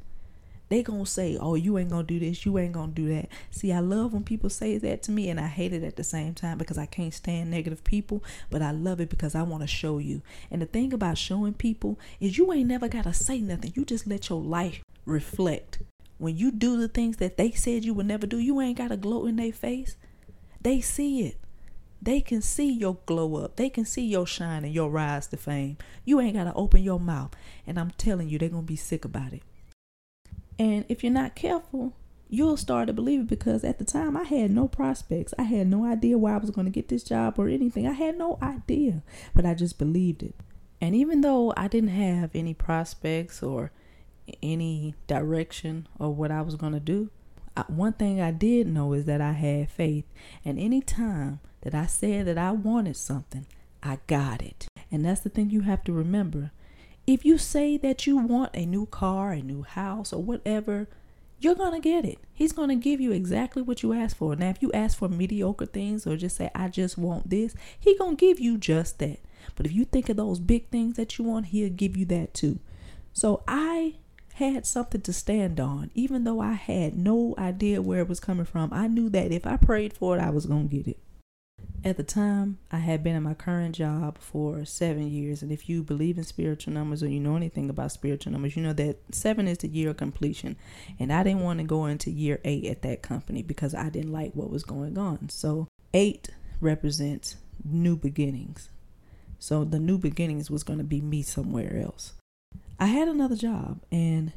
they 0.68 0.82
gonna 0.82 1.06
say, 1.06 1.36
"Oh, 1.36 1.54
you 1.54 1.78
ain't 1.78 1.90
gonna 1.90 2.02
do 2.02 2.18
this, 2.18 2.44
you 2.44 2.58
ain't 2.58 2.72
gonna 2.72 2.92
do 2.92 3.08
that." 3.08 3.28
See, 3.50 3.72
I 3.72 3.80
love 3.80 4.12
when 4.12 4.24
people 4.24 4.50
say 4.50 4.78
that 4.78 5.02
to 5.04 5.12
me, 5.12 5.28
and 5.30 5.38
I 5.38 5.46
hate 5.46 5.72
it 5.72 5.84
at 5.84 5.96
the 5.96 6.04
same 6.04 6.34
time 6.34 6.58
because 6.58 6.78
I 6.78 6.86
can't 6.86 7.14
stand 7.14 7.50
negative 7.50 7.84
people. 7.84 8.22
But 8.50 8.62
I 8.62 8.72
love 8.72 9.00
it 9.00 9.08
because 9.08 9.34
I 9.34 9.42
want 9.42 9.62
to 9.62 9.68
show 9.68 9.98
you. 9.98 10.22
And 10.50 10.60
the 10.60 10.66
thing 10.66 10.92
about 10.92 11.18
showing 11.18 11.54
people 11.54 11.98
is, 12.20 12.38
you 12.38 12.52
ain't 12.52 12.68
never 12.68 12.88
gotta 12.88 13.12
say 13.12 13.40
nothing. 13.40 13.72
You 13.76 13.84
just 13.84 14.06
let 14.06 14.28
your 14.28 14.42
life 14.42 14.82
reflect. 15.04 15.80
When 16.18 16.36
you 16.36 16.50
do 16.50 16.78
the 16.78 16.88
things 16.88 17.18
that 17.18 17.36
they 17.36 17.50
said 17.50 17.84
you 17.84 17.94
would 17.94 18.06
never 18.06 18.26
do, 18.26 18.38
you 18.38 18.60
ain't 18.60 18.78
gotta 18.78 18.96
glow 18.96 19.26
in 19.26 19.36
their 19.36 19.52
face. 19.52 19.96
They 20.60 20.80
see 20.80 21.22
it. 21.26 21.36
They 22.00 22.20
can 22.20 22.42
see 22.42 22.70
your 22.70 22.98
glow 23.06 23.36
up. 23.36 23.56
They 23.56 23.68
can 23.68 23.84
see 23.84 24.04
your 24.04 24.26
shine 24.26 24.64
and 24.64 24.74
your 24.74 24.90
rise 24.90 25.26
to 25.28 25.36
fame. 25.36 25.76
You 26.04 26.20
ain't 26.20 26.34
gotta 26.34 26.54
open 26.54 26.82
your 26.82 27.00
mouth. 27.00 27.34
And 27.66 27.78
I'm 27.78 27.90
telling 27.92 28.28
you, 28.28 28.38
they're 28.38 28.48
gonna 28.48 28.62
be 28.62 28.76
sick 28.76 29.04
about 29.04 29.32
it. 29.32 29.42
And 30.58 30.85
if 30.88 31.03
you're 31.03 31.12
not 31.12 31.35
careful, 31.35 31.94
you'll 32.29 32.56
start 32.56 32.87
to 32.88 32.93
believe 32.93 33.20
it 33.20 33.29
because 33.29 33.62
at 33.64 33.79
the 33.79 33.85
time 33.85 34.17
I 34.17 34.25
had 34.25 34.50
no 34.50 34.69
prospects. 34.69 35.35
I 35.38 35.43
had 35.43 35.67
no 35.67 35.85
idea 35.85 36.19
where 36.19 36.35
I 36.35 36.38
was 36.38 36.50
going 36.50 36.64
to 36.64 36.70
get 36.70 36.88
this 36.88 37.03
job 37.03 37.38
or 37.38 37.49
anything. 37.49 37.87
I 37.87 37.93
had 37.93 38.19
no 38.19 38.38
idea, 38.43 39.03
but 39.35 39.47
I 39.47 39.55
just 39.55 39.79
believed 39.79 40.23
it. 40.23 40.35
And 40.81 40.94
even 40.94 41.20
though 41.20 41.53
I 41.56 41.69
didn't 41.69 41.91
have 41.91 42.31
any 42.35 42.55
prospects 42.55 43.43
or 43.43 43.70
any 44.43 44.94
direction 45.06 45.88
of 45.99 46.17
what 46.17 46.31
I 46.31 46.43
was 46.43 46.56
going 46.56 46.73
to 46.73 46.81
do, 46.81 47.11
I, 47.56 47.62
one 47.69 47.94
thing 47.94 48.20
I 48.20 48.32
did 48.32 48.67
know 48.67 48.93
is 48.93 49.05
that 49.06 49.20
I 49.20 49.32
had 49.32 49.70
faith. 49.70 50.05
And 50.44 50.59
any 50.59 50.81
time 50.81 51.41
that 51.62 51.75
I 51.75 51.87
said 51.87 52.26
that 52.26 52.38
I 52.38 52.52
wanted 52.52 52.97
something, 52.97 53.47
I 53.82 53.99
got 54.06 54.43
it. 54.43 54.67
And 54.91 55.05
that's 55.05 55.20
the 55.20 55.31
thing 55.31 55.50
you 55.50 55.62
have 55.62 55.85
to 55.85 55.93
remember. 55.93 56.50
If 57.06 57.25
you 57.25 57.38
say 57.38 57.76
that 57.76 58.06
you 58.06 58.17
want 58.17 58.50
a 58.55 58.67
new 58.67 58.87
car, 58.87 59.32
a 59.32 59.43
new 59.43 59.62
house, 59.62 60.12
or 60.12 60.23
whatever, 60.23 60.88
you're 61.38 61.55
going 61.55 61.73
to 61.73 61.81
get 61.81 62.05
it. 62.05 62.19
He's 62.32 62.53
going 62.53 62.70
to 62.70 62.75
give 62.75 63.00
you 63.00 63.12
exactly 63.12 63.62
what 63.62 63.82
you 63.82 63.93
ask 63.93 64.17
for. 64.17 64.35
Now, 64.35 64.50
if 64.50 64.62
you 64.62 64.73
ask 64.73 64.99
for 64.99 65.08
mediocre 65.08 65.67
things 65.67 66.06
or 66.06 66.17
just 66.17 66.37
say, 66.37 66.50
I 66.55 66.69
just 66.69 66.99
want 66.99 67.31
this, 67.31 67.55
he 67.79 67.97
going 67.97 68.17
to 68.17 68.20
give 68.20 68.41
you 68.41 68.58
just 68.58 68.99
that. 68.99 69.20
But 69.55 69.67
if 69.67 69.73
you 69.73 69.85
think 69.85 70.08
of 70.08 70.17
those 70.17 70.41
big 70.41 70.69
things 70.70 70.97
that 70.97 71.19
you 71.19 71.25
want, 71.25 71.47
he'll 71.47 71.70
give 71.70 71.97
you 71.97 72.06
that 72.06 72.35
too. 72.35 72.58
So 73.12 73.42
I 73.47 73.97
had 74.35 74.66
something 74.66 75.00
to 75.02 75.12
stand 75.12 75.61
on. 75.61 75.90
Even 75.95 76.25
though 76.25 76.40
I 76.40 76.54
had 76.54 76.97
no 76.97 77.35
idea 77.38 77.80
where 77.80 78.00
it 78.00 78.09
was 78.09 78.21
coming 78.21 78.45
from, 78.45 78.73
I 78.73 78.88
knew 78.88 79.09
that 79.11 79.33
if 79.33 79.47
I 79.47 79.57
prayed 79.57 79.92
for 79.92 80.16
it, 80.16 80.21
I 80.21 80.30
was 80.30 80.47
going 80.47 80.69
to 80.69 80.76
get 80.76 80.88
it. 80.88 80.99
At 81.86 81.96
the 81.96 82.02
time, 82.02 82.58
I 82.72 82.78
had 82.78 83.04
been 83.04 83.14
in 83.14 83.22
my 83.22 83.34
current 83.34 83.76
job 83.76 84.18
for 84.18 84.64
seven 84.64 85.08
years. 85.08 85.40
And 85.40 85.52
if 85.52 85.68
you 85.68 85.84
believe 85.84 86.18
in 86.18 86.25
spiritual 86.25 86.72
numbers 86.72 87.00
or 87.00 87.08
you 87.08 87.20
know 87.20 87.36
anything 87.36 87.70
about 87.70 87.92
spiritual 87.92 88.32
numbers, 88.32 88.56
you 88.56 88.62
know 88.64 88.72
that 88.72 88.98
seven 89.14 89.46
is 89.46 89.58
the 89.58 89.68
year 89.68 89.90
of 89.90 89.96
completion. 89.96 90.56
And 90.98 91.12
I 91.12 91.22
didn't 91.22 91.42
want 91.42 91.60
to 91.60 91.64
go 91.64 91.86
into 91.86 92.10
year 92.10 92.40
eight 92.44 92.64
at 92.64 92.82
that 92.82 93.02
company 93.02 93.44
because 93.44 93.72
I 93.72 93.88
didn't 93.88 94.10
like 94.10 94.32
what 94.32 94.50
was 94.50 94.64
going 94.64 94.98
on. 94.98 95.28
So, 95.28 95.68
eight 95.94 96.30
represents 96.60 97.36
new 97.64 97.94
beginnings. 97.94 98.68
So, 99.38 99.62
the 99.62 99.78
new 99.78 99.96
beginnings 99.96 100.50
was 100.50 100.64
going 100.64 100.80
to 100.80 100.84
be 100.84 101.00
me 101.00 101.22
somewhere 101.22 101.80
else. 101.80 102.14
I 102.80 102.86
had 102.86 103.06
another 103.06 103.36
job, 103.36 103.80
and 103.92 104.32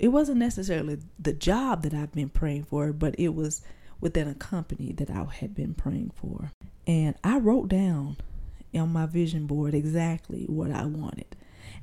it 0.00 0.08
wasn't 0.08 0.38
necessarily 0.38 0.98
the 1.20 1.32
job 1.32 1.84
that 1.84 1.94
I've 1.94 2.12
been 2.12 2.30
praying 2.30 2.64
for, 2.64 2.92
but 2.92 3.14
it 3.16 3.32
was 3.32 3.62
within 4.04 4.28
a 4.28 4.34
company 4.34 4.92
that 4.92 5.08
I 5.08 5.24
had 5.24 5.54
been 5.54 5.72
praying 5.72 6.12
for. 6.14 6.52
And 6.86 7.14
I 7.24 7.38
wrote 7.38 7.68
down 7.68 8.18
on 8.74 8.92
my 8.92 9.06
vision 9.06 9.46
board 9.46 9.72
exactly 9.72 10.44
what 10.44 10.70
I 10.70 10.84
wanted. 10.84 11.34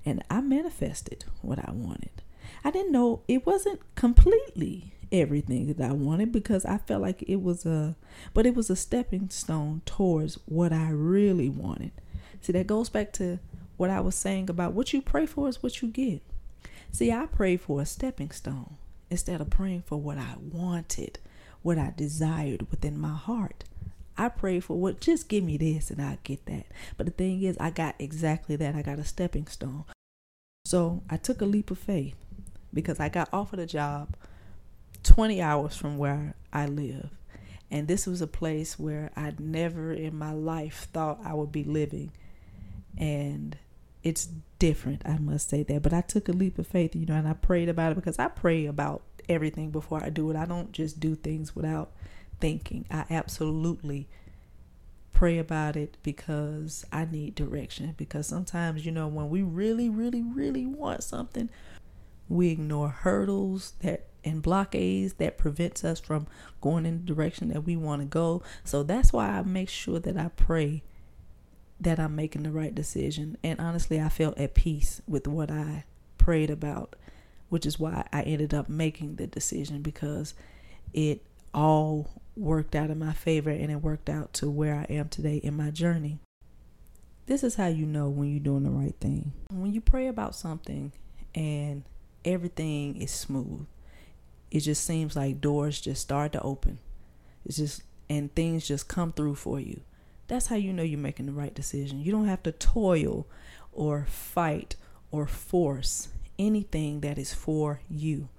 And 0.06 0.24
I 0.30 0.40
manifested 0.40 1.26
what 1.42 1.58
I 1.58 1.72
wanted. 1.72 2.22
I 2.64 2.70
didn't 2.70 2.92
know 2.92 3.24
it 3.28 3.48
wasn't 3.48 3.80
completely 3.96 4.94
everything 5.12 5.74
that 5.74 5.90
I 5.90 5.94
wanted 5.94 6.32
because 6.32 6.64
I 6.64 6.78
felt 6.78 7.02
like 7.02 7.24
it 7.24 7.42
was 7.42 7.66
a 7.66 7.96
but 8.34 8.46
it 8.46 8.56
was 8.56 8.70
a 8.70 8.76
stepping 8.76 9.30
stone 9.30 9.82
towards 9.86 10.38
what 10.46 10.72
I 10.72 10.92
really 10.92 11.50
wanted. 11.50 11.92
See 12.40 12.54
that 12.54 12.68
goes 12.68 12.90
back 12.90 13.14
to 13.14 13.40
what 13.78 13.90
I 13.90 14.00
was 14.00 14.14
saying 14.14 14.48
about 14.48 14.74
what 14.74 14.94
you 14.94 15.02
pray 15.02 15.26
for 15.26 15.50
is 15.50 15.64
what 15.64 15.82
you 15.82 15.88
get. 15.88 16.22
See, 16.92 17.12
I 17.12 17.26
prayed 17.26 17.62
for 17.62 17.82
a 17.82 17.86
stepping 17.86 18.30
stone 18.30 18.76
instead 19.10 19.42
of 19.42 19.50
praying 19.50 19.84
for 19.88 20.00
what 20.00 20.20
I 20.20 20.36
wanted 20.40 21.18
what 21.62 21.78
I 21.78 21.94
desired 21.96 22.70
within 22.72 23.00
my 23.00 23.16
heart. 23.16 23.64
I 24.18 24.30
prayed 24.30 24.64
for 24.64 24.80
what 24.80 25.00
just 25.00 25.30
give 25.30 25.44
me 25.44 25.58
this 25.58 25.90
and 25.90 26.02
I 26.02 26.18
get 26.24 26.46
that. 26.46 26.66
But 26.98 27.06
the 27.06 27.12
thing 27.12 27.42
is, 27.44 27.58
I 27.60 27.70
got 27.70 27.96
exactly 27.98 28.56
that. 28.58 28.76
I 28.76 28.82
got 28.82 29.00
a 29.00 29.06
stepping 29.06 29.48
stone. 29.48 29.86
So 30.66 31.02
I 31.10 31.18
took 31.18 31.42
a 31.42 31.46
leap 31.46 31.72
of 31.72 31.80
faith 31.80 32.16
because 32.74 33.00
I 33.00 33.10
got 33.10 33.30
offered 33.34 33.60
a 33.60 33.66
job 33.66 34.16
20 35.04 35.42
hours 35.42 35.76
from 35.76 35.98
where 35.98 36.36
I 36.54 36.68
live. 36.68 37.10
And 37.70 37.88
this 37.88 38.06
was 38.06 38.22
a 38.22 38.28
place 38.28 38.78
where 38.78 39.12
I'd 39.16 39.40
never 39.40 39.94
in 39.94 40.18
my 40.18 40.34
life 40.34 40.88
thought 40.92 41.20
I 41.24 41.34
would 41.34 41.52
be 41.52 41.64
living. 41.64 42.12
And 42.98 43.58
it's 44.04 44.28
different, 44.60 45.02
I 45.06 45.18
must 45.18 45.50
say 45.50 45.64
that. 45.64 45.82
But 45.82 45.94
I 45.94 46.02
took 46.02 46.28
a 46.28 46.34
leap 46.34 46.60
of 46.60 46.68
faith, 46.68 46.96
you 46.96 47.06
know, 47.06 47.16
and 47.16 47.28
I 47.28 47.34
prayed 47.34 47.70
about 47.70 47.94
it 47.94 47.96
because 47.96 48.20
I 48.20 48.28
pray 48.28 48.66
about 48.66 49.02
everything 49.30 49.72
before 49.72 50.04
I 50.04 50.10
do 50.10 50.30
it. 50.32 50.36
I 50.36 50.46
don't 50.46 50.72
just 50.72 51.00
do 51.00 51.16
things 51.16 51.56
without 51.56 51.92
thinking. 52.40 52.86
I 52.90 53.06
absolutely 53.10 54.08
pray 55.14 55.38
about 55.38 55.76
it 55.76 55.98
because 56.04 56.86
I 56.92 57.06
need 57.06 57.36
direction. 57.36 57.94
Because 57.98 58.28
sometimes, 58.28 58.86
you 58.86 58.92
know, 58.92 59.08
when 59.08 59.30
we 59.30 59.42
really, 59.42 59.90
really, 59.90 60.22
really 60.22 60.66
want 60.66 61.04
something, 61.04 61.50
we 62.28 62.50
ignore 62.50 62.90
hurdles 62.90 63.74
that 63.82 64.08
and 64.24 64.42
blockades 64.42 65.14
that 65.14 65.38
prevents 65.38 65.84
us 65.84 66.00
from 66.00 66.28
going 66.62 66.86
in 66.86 67.04
the 67.04 67.14
direction 67.14 67.50
that 67.50 67.66
we 67.66 67.76
want 67.76 68.02
to 68.02 68.06
go. 68.06 68.44
So 68.64 68.84
that's 68.84 69.12
why 69.12 69.30
I 69.30 69.42
make 69.42 69.70
sure 69.70 70.00
that 70.00 70.18
I 70.18 70.30
pray 70.30 70.84
that 71.80 72.00
I'm 72.00 72.16
making 72.16 72.44
the 72.44 72.52
right 72.52 72.74
decision. 72.74 73.38
And 73.44 73.60
honestly, 73.60 74.00
I 74.00 74.10
felt 74.10 74.38
at 74.38 74.54
peace 74.54 75.02
with 75.08 75.28
what 75.28 75.50
I 75.50 75.86
prayed 76.18 76.52
about, 76.52 76.96
which 77.52 77.66
is 77.66 77.78
why 77.78 78.08
I 78.14 78.22
ended 78.22 78.54
up 78.54 78.70
making 78.70 79.18
the 79.18 79.28
decision 79.28 79.82
because 79.82 80.34
it 80.94 81.22
all 81.54 82.22
worked 82.38 82.78
out 82.78 82.90
in 82.90 82.98
my 82.98 83.12
favor 83.12 83.50
and 83.50 83.70
it 83.70 83.84
worked 83.84 84.10
out 84.10 84.32
to 84.36 84.50
where 84.50 84.74
I 84.74 84.86
am 84.90 85.10
today 85.10 85.36
in 85.36 85.58
my 85.58 85.70
journey. 85.70 86.20
This 87.26 87.44
is 87.44 87.56
how 87.56 87.68
you 87.68 87.86
know 87.86 88.08
when 88.08 88.32
you're 88.32 88.40
doing 88.40 88.64
the 88.64 88.70
right 88.70 88.96
thing. 89.02 89.34
When 89.50 89.74
you 89.74 89.82
pray 89.82 90.08
about 90.08 90.34
something 90.34 90.94
and 91.36 91.84
everything 92.24 92.96
is 92.96 93.12
smooth, 93.12 93.66
it 94.50 94.62
just 94.62 94.86
seems 94.86 95.18
like 95.18 95.42
doors 95.42 95.82
just 95.82 96.02
start 96.02 96.32
to 96.32 96.42
open. 96.42 96.80
It's 97.44 97.58
just 97.58 97.84
and 98.10 98.34
things 98.34 98.66
just 98.66 98.88
come 98.88 99.12
through 99.12 99.36
for 99.36 99.60
you. 99.60 99.82
That's 100.30 100.48
how 100.48 100.56
you 100.56 100.72
know 100.72 100.84
you're 100.84 100.98
making 100.98 101.26
the 101.26 101.34
right 101.34 101.54
decision. 101.54 102.00
You 102.00 102.14
don't 102.14 102.30
have 102.30 102.44
to 102.44 102.54
toil 102.54 103.28
or 103.74 104.06
fight 104.06 104.78
or 105.12 105.28
force 105.28 106.08
anything 106.42 107.02
that 107.02 107.18
is 107.18 107.34
for 107.34 107.82
you. 107.90 108.30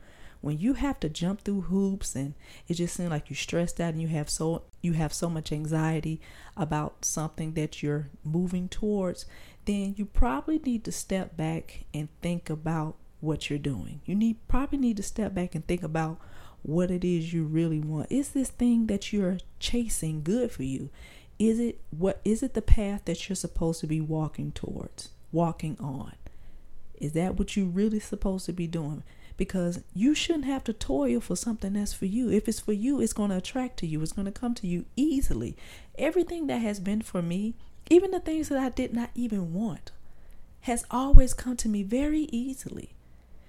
When 0.40 0.58
you 0.58 0.74
have 0.74 0.98
to 1.00 1.08
jump 1.08 1.42
through 1.42 1.62
hoops 1.62 2.16
and 2.16 2.34
it 2.66 2.74
just 2.74 2.96
seems 2.96 3.10
like 3.10 3.30
you're 3.30 3.36
stressed 3.36 3.80
out 3.80 3.92
and 3.92 4.02
you 4.02 4.08
have 4.08 4.28
so 4.28 4.64
you 4.82 4.94
have 4.94 5.12
so 5.12 5.30
much 5.30 5.52
anxiety 5.52 6.20
about 6.56 7.04
something 7.04 7.54
that 7.54 7.80
you're 7.80 8.08
moving 8.24 8.68
towards, 8.68 9.24
then 9.66 9.94
you 9.96 10.04
probably 10.04 10.58
need 10.58 10.82
to 10.84 10.90
step 10.90 11.36
back 11.36 11.84
and 11.94 12.08
think 12.20 12.50
about 12.50 12.96
what 13.20 13.48
you're 13.48 13.58
doing. 13.58 14.00
You 14.04 14.16
need 14.16 14.36
probably 14.48 14.78
need 14.78 14.96
to 14.96 15.04
step 15.04 15.32
back 15.32 15.54
and 15.54 15.64
think 15.64 15.84
about 15.84 16.18
what 16.62 16.90
it 16.90 17.04
is 17.04 17.32
you 17.32 17.44
really 17.44 17.78
want. 17.78 18.10
Is 18.10 18.30
this 18.30 18.50
thing 18.50 18.88
that 18.88 19.12
you're 19.12 19.38
chasing 19.60 20.24
good 20.24 20.50
for 20.50 20.64
you? 20.64 20.90
Is 21.38 21.60
it 21.60 21.80
what 21.90 22.20
is 22.24 22.42
it 22.42 22.54
the 22.54 22.62
path 22.62 23.04
that 23.04 23.28
you're 23.28 23.36
supposed 23.36 23.80
to 23.80 23.86
be 23.86 24.00
walking 24.00 24.50
towards, 24.50 25.10
walking 25.30 25.76
on? 25.78 26.14
Is 27.02 27.12
that 27.12 27.36
what 27.36 27.56
you 27.56 27.66
really 27.66 27.98
supposed 27.98 28.46
to 28.46 28.52
be 28.52 28.68
doing? 28.68 29.02
Because 29.36 29.82
you 29.92 30.14
shouldn't 30.14 30.44
have 30.44 30.62
to 30.64 30.72
toil 30.72 31.20
for 31.20 31.34
something 31.34 31.72
that's 31.72 31.92
for 31.92 32.06
you. 32.06 32.30
If 32.30 32.48
it's 32.48 32.60
for 32.60 32.72
you, 32.72 33.00
it's 33.00 33.12
going 33.12 33.30
to 33.30 33.38
attract 33.38 33.78
to 33.78 33.88
you. 33.88 34.00
It's 34.00 34.12
going 34.12 34.26
to 34.26 34.32
come 34.32 34.54
to 34.54 34.68
you 34.68 34.84
easily. 34.94 35.56
Everything 35.98 36.46
that 36.46 36.58
has 36.58 36.78
been 36.78 37.02
for 37.02 37.20
me, 37.20 37.54
even 37.90 38.12
the 38.12 38.20
things 38.20 38.48
that 38.50 38.58
I 38.58 38.68
did 38.68 38.94
not 38.94 39.10
even 39.16 39.52
want, 39.52 39.90
has 40.60 40.84
always 40.92 41.34
come 41.34 41.56
to 41.56 41.68
me 41.68 41.82
very 41.82 42.28
easily 42.30 42.90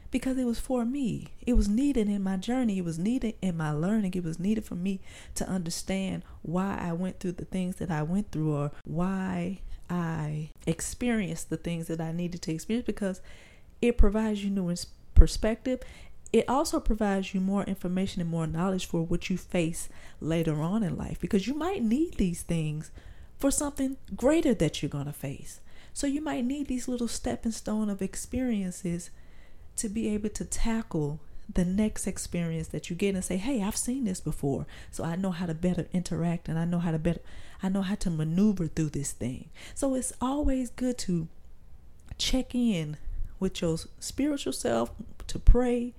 because 0.09 0.37
it 0.39 0.45
was 0.45 0.59
for 0.59 0.83
me. 0.83 1.27
It 1.45 1.53
was 1.53 1.69
needed 1.69 2.09
in 2.09 2.23
my 2.23 2.37
journey. 2.37 2.79
It 2.79 2.85
was 2.85 2.97
needed 2.97 3.35
in 3.39 3.55
my 3.55 3.69
learning. 3.69 4.13
It 4.15 4.23
was 4.23 4.39
needed 4.39 4.65
for 4.65 4.75
me 4.75 4.99
to 5.35 5.47
understand 5.47 6.23
why 6.41 6.79
I 6.81 6.93
went 6.93 7.19
through 7.19 7.33
the 7.33 7.45
things 7.45 7.75
that 7.75 7.91
I 7.91 8.01
went 8.01 8.31
through 8.31 8.55
or 8.55 8.71
why 8.83 9.61
I 9.93 10.49
experienced 10.65 11.51
the 11.51 11.57
things 11.57 11.85
that 11.87 12.01
I 12.01 12.11
needed 12.11 12.41
to 12.43 12.51
experience 12.51 12.85
because 12.85 13.21
it 13.79 13.95
provides 13.95 14.43
you 14.43 14.49
new 14.49 14.73
perspective. 15.13 15.81
It 16.31 16.49
also 16.49 16.79
provides 16.79 17.35
you 17.35 17.39
more 17.39 17.63
information 17.65 18.19
and 18.19 18.29
more 18.29 18.47
knowledge 18.47 18.87
for 18.87 19.03
what 19.03 19.29
you 19.29 19.37
face 19.37 19.89
later 20.19 20.61
on 20.61 20.81
in 20.81 20.97
life 20.97 21.19
because 21.19 21.45
you 21.45 21.53
might 21.53 21.83
need 21.83 22.15
these 22.15 22.41
things 22.41 22.89
for 23.37 23.51
something 23.51 23.97
greater 24.15 24.55
that 24.55 24.81
you're 24.81 24.89
going 24.89 25.05
to 25.05 25.13
face. 25.13 25.61
So 25.93 26.07
you 26.07 26.21
might 26.21 26.43
need 26.43 26.67
these 26.67 26.87
little 26.87 27.07
stepping 27.07 27.51
stone 27.51 27.87
of 27.87 28.01
experiences 28.01 29.11
to 29.75 29.89
be 29.89 30.09
able 30.09 30.29
to 30.29 30.45
tackle 30.45 31.19
the 31.53 31.65
next 31.65 32.07
experience 32.07 32.69
that 32.69 32.89
you 32.89 32.95
get 32.95 33.15
and 33.15 33.23
say, 33.23 33.37
"Hey, 33.37 33.61
I've 33.61 33.77
seen 33.77 34.05
this 34.05 34.19
before, 34.19 34.65
so 34.91 35.03
I 35.03 35.15
know 35.15 35.31
how 35.31 35.45
to 35.45 35.53
better 35.53 35.87
interact 35.93 36.49
and 36.49 36.57
I 36.57 36.65
know 36.65 36.79
how 36.79 36.91
to 36.91 36.99
better 36.99 37.21
I 37.61 37.69
know 37.69 37.81
how 37.81 37.95
to 37.95 38.09
maneuver 38.09 38.67
through 38.67 38.89
this 38.89 39.11
thing." 39.11 39.49
So 39.75 39.95
it's 39.95 40.13
always 40.19 40.69
good 40.69 40.97
to 40.99 41.27
check 42.17 42.53
in 42.53 42.97
with 43.39 43.61
your 43.61 43.77
spiritual 43.99 44.53
self 44.53 44.91
to 45.27 45.39
pray 45.39 45.93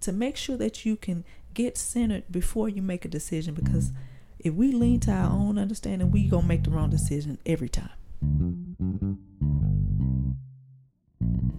to 0.00 0.12
make 0.12 0.36
sure 0.36 0.56
that 0.56 0.86
you 0.86 0.96
can 0.96 1.24
get 1.54 1.76
centered 1.76 2.24
before 2.30 2.68
you 2.68 2.80
make 2.80 3.04
a 3.04 3.08
decision 3.08 3.54
because 3.54 3.92
if 4.38 4.54
we 4.54 4.70
lean 4.72 5.00
to 5.00 5.10
our 5.10 5.30
own 5.30 5.58
understanding, 5.58 6.10
we 6.10 6.28
to 6.28 6.40
make 6.42 6.62
the 6.62 6.70
wrong 6.70 6.90
decision 6.90 7.38
every 7.44 7.68
time. 7.68 7.90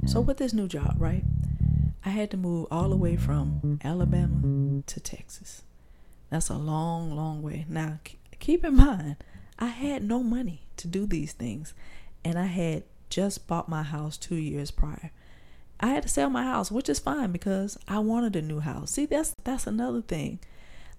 So 0.06 0.22
with 0.22 0.38
this 0.38 0.54
new 0.54 0.68
job, 0.68 0.96
right? 0.98 1.24
I 2.06 2.10
had 2.10 2.32
to 2.32 2.38
move 2.38 2.68
all 2.72 2.90
the 2.90 2.96
way 2.96 3.16
from 3.16 3.80
Alabama 3.84 4.82
to 4.86 5.00
Texas. 5.00 5.64
That's 6.30 6.50
a 6.50 6.58
long, 6.58 7.16
long 7.16 7.42
way. 7.42 7.66
Now, 7.68 8.00
keep 8.40 8.64
in 8.64 8.76
mind, 8.76 9.18
I 9.58 9.68
had 9.68 10.04
no 10.04 10.24
money 10.24 10.62
to 10.78 10.88
do 10.88 11.06
these 11.06 11.34
things, 11.34 11.74
and 12.24 12.38
I 12.40 12.46
had 12.46 12.84
just 13.10 13.48
bought 13.48 13.68
my 13.68 13.84
house 13.84 14.18
two 14.18 14.36
years 14.36 14.72
prior. 14.72 15.12
I 15.80 15.88
had 15.88 16.04
to 16.04 16.10
sell 16.10 16.30
my 16.30 16.44
house, 16.44 16.72
which 16.72 16.90
is 16.90 17.00
fine 17.00 17.32
because 17.32 17.78
I 17.88 18.00
wanted 18.00 18.36
a 18.36 18.42
new 18.42 18.60
house. 18.60 18.92
See, 18.92 19.06
that's 19.06 19.34
that's 19.44 19.68
another 19.68 20.02
thing 20.02 20.40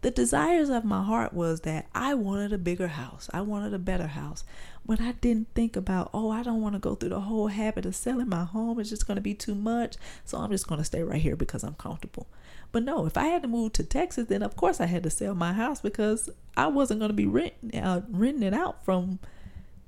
the 0.02 0.10
desires 0.10 0.70
of 0.70 0.84
my 0.84 1.02
heart 1.02 1.34
was 1.34 1.60
that 1.62 1.86
I 1.94 2.14
wanted 2.14 2.52
a 2.52 2.58
bigger 2.58 2.88
house. 2.88 3.28
I 3.32 3.42
wanted 3.42 3.74
a 3.74 3.78
better 3.78 4.06
house. 4.06 4.44
But 4.86 5.00
I 5.00 5.12
didn't 5.12 5.48
think 5.54 5.76
about, 5.76 6.10
oh, 6.14 6.30
I 6.30 6.42
don't 6.42 6.62
want 6.62 6.74
to 6.74 6.78
go 6.78 6.94
through 6.94 7.10
the 7.10 7.20
whole 7.20 7.48
habit 7.48 7.84
of 7.84 7.94
selling 7.94 8.28
my 8.28 8.44
home. 8.44 8.80
It's 8.80 8.88
just 8.88 9.06
going 9.06 9.16
to 9.16 9.22
be 9.22 9.34
too 9.34 9.54
much. 9.54 9.96
So 10.24 10.38
I'm 10.38 10.50
just 10.50 10.66
going 10.66 10.80
to 10.80 10.84
stay 10.84 11.02
right 11.02 11.20
here 11.20 11.36
because 11.36 11.62
I'm 11.62 11.74
comfortable. 11.74 12.26
But 12.72 12.84
no, 12.84 13.04
if 13.04 13.16
I 13.16 13.24
had 13.24 13.42
to 13.42 13.48
move 13.48 13.74
to 13.74 13.84
Texas, 13.84 14.28
then 14.28 14.42
of 14.42 14.56
course 14.56 14.80
I 14.80 14.86
had 14.86 15.02
to 15.02 15.10
sell 15.10 15.34
my 15.34 15.52
house 15.52 15.80
because 15.80 16.30
I 16.56 16.68
wasn't 16.68 17.00
going 17.00 17.10
to 17.10 17.14
be 17.14 17.26
renting, 17.26 17.80
uh, 17.80 18.02
renting 18.08 18.42
it 18.42 18.54
out 18.54 18.84
from 18.84 19.18